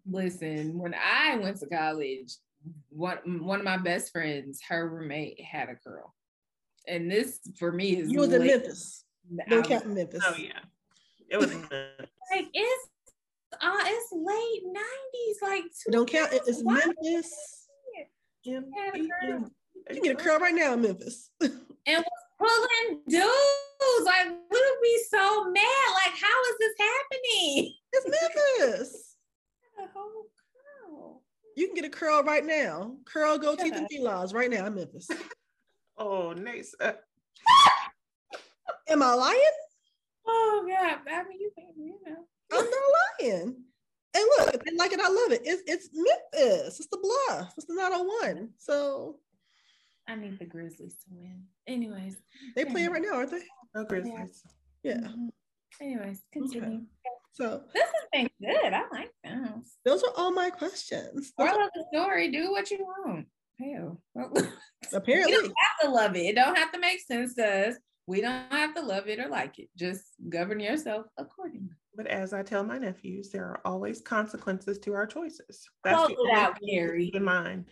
[0.09, 2.37] Listen, when I went to college,
[2.91, 6.15] one one of my best friends, her roommate had a curl,
[6.87, 9.05] and this for me is You was in Memphis.
[9.47, 10.23] I Don't count Memphis.
[10.27, 10.61] Oh yeah,
[11.29, 11.53] it was.
[12.31, 12.89] like it's
[13.61, 16.33] uh it's late nineties, like Don't count.
[16.33, 16.95] It's 2000.
[17.03, 17.63] Memphis.
[18.47, 19.51] Had a curl.
[19.91, 21.31] You can get a curl right now in Memphis.
[21.41, 21.53] and
[21.87, 22.05] was
[22.39, 23.33] pulling dudes.
[24.05, 25.89] Like we would be so mad.
[26.05, 27.75] Like, how is this happening?
[27.93, 28.07] it's
[28.61, 29.17] Memphis.
[29.95, 31.23] Whole.
[31.57, 32.97] You can get a curl right now.
[33.07, 35.09] Curl, teeth, Shut and G-Laws right now in Memphis.
[35.99, 36.75] Oh, nice.
[36.79, 36.93] Uh,
[38.89, 39.41] Am I lying?
[40.27, 40.99] Oh God!
[41.11, 42.27] I mean, you you know.
[42.53, 43.57] I'm not lying.
[44.15, 45.41] And look, if they like it, I love it.
[45.45, 46.81] It's it's Memphis.
[46.81, 47.55] It's the bluff.
[47.57, 48.51] It's the 901.
[48.59, 49.17] So
[50.09, 51.45] I need the Grizzlies to win.
[51.67, 52.17] Anyways.
[52.55, 53.43] they playing right now, aren't they?
[53.77, 54.43] No Grizzlies.
[54.83, 54.97] Yeah.
[54.99, 55.29] Mhm.
[55.81, 56.87] Anyways, continue.
[57.33, 58.73] So This has been good.
[58.73, 59.77] I like those.
[59.85, 61.13] those are all my questions.
[61.13, 63.27] Those Moral are- of the story: Do what you want.
[63.61, 64.49] Hell, you
[64.93, 66.21] apparently, don't have to love it.
[66.27, 67.75] It don't have to make sense to us.
[68.07, 69.69] We don't have to love it or like it.
[69.77, 71.71] Just govern yourself accordingly.
[71.95, 75.67] But as I tell my nephews, there are always consequences to our choices.
[75.83, 77.07] Close the it only out, to Carrie.
[77.07, 77.65] Keep in mind,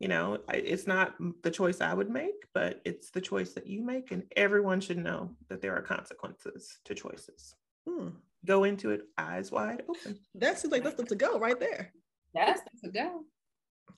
[0.00, 3.82] you know, it's not the choice I would make, but it's the choice that you
[3.82, 7.54] make, and everyone should know that there are consequences to choices.
[7.86, 8.08] hmm,
[8.46, 10.18] Go into it eyes wide open.
[10.34, 11.92] that seems like that's the to go right there.
[12.34, 13.24] That's the go.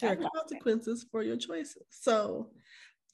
[0.01, 1.85] There are consequences for your choices.
[1.91, 2.51] So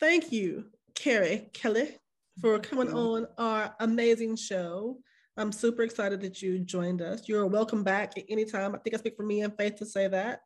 [0.01, 0.65] thank you,
[0.95, 1.99] Carrie Kelly,
[2.41, 4.99] for coming on our amazing show.
[5.37, 7.29] I'm super excited that you joined us.
[7.29, 8.75] You're welcome back at any time.
[8.75, 10.41] I think I speak for me and Faith to say that.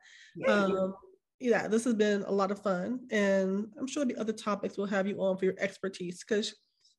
[0.48, 0.94] Um,
[1.42, 4.76] yeah, this has been a lot of fun, and I'm sure there'll be other topics
[4.76, 6.54] we'll have you on for your expertise because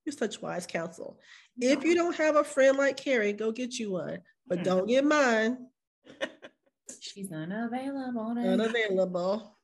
[0.06, 1.20] you're such wise counsel.
[1.60, 4.64] If you don't have a friend like Carrie, go get you one, but Hmm.
[4.66, 5.68] don't get mine
[7.00, 8.36] She's unavailable.
[8.38, 9.58] unavailable.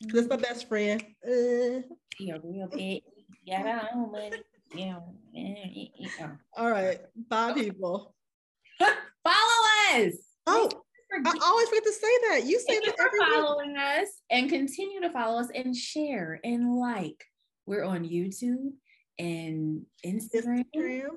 [0.00, 1.02] That's my best friend.
[1.26, 1.82] Uh, a
[2.20, 3.02] real bitch.
[3.48, 4.32] Got her own money.
[4.74, 4.98] Yeah.
[5.32, 5.84] yeah,
[6.18, 6.30] yeah.
[6.56, 8.14] all right, bye, people.
[8.80, 10.14] Follow us.
[10.46, 10.83] Oh,
[11.22, 12.44] Forget- I always forget to say that.
[12.46, 13.28] You say Thank that every week.
[13.28, 17.24] following us and continue to follow us and share and like.
[17.66, 18.72] We're on YouTube
[19.18, 21.08] and Instagram Instagram.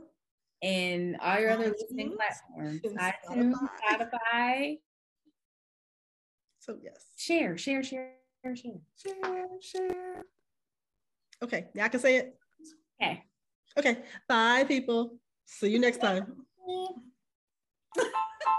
[0.62, 2.82] and all your other listening platforms.
[2.82, 4.10] iTunes, Spotify.
[4.32, 4.80] Spotify.
[6.60, 7.06] So yes.
[7.18, 8.74] Share, share, share, share, share.
[8.98, 10.24] Share, share.
[11.44, 12.38] Okay, now I can say it.
[13.02, 13.24] Okay.
[13.78, 15.18] Okay, bye, people.
[15.46, 16.46] See you next time.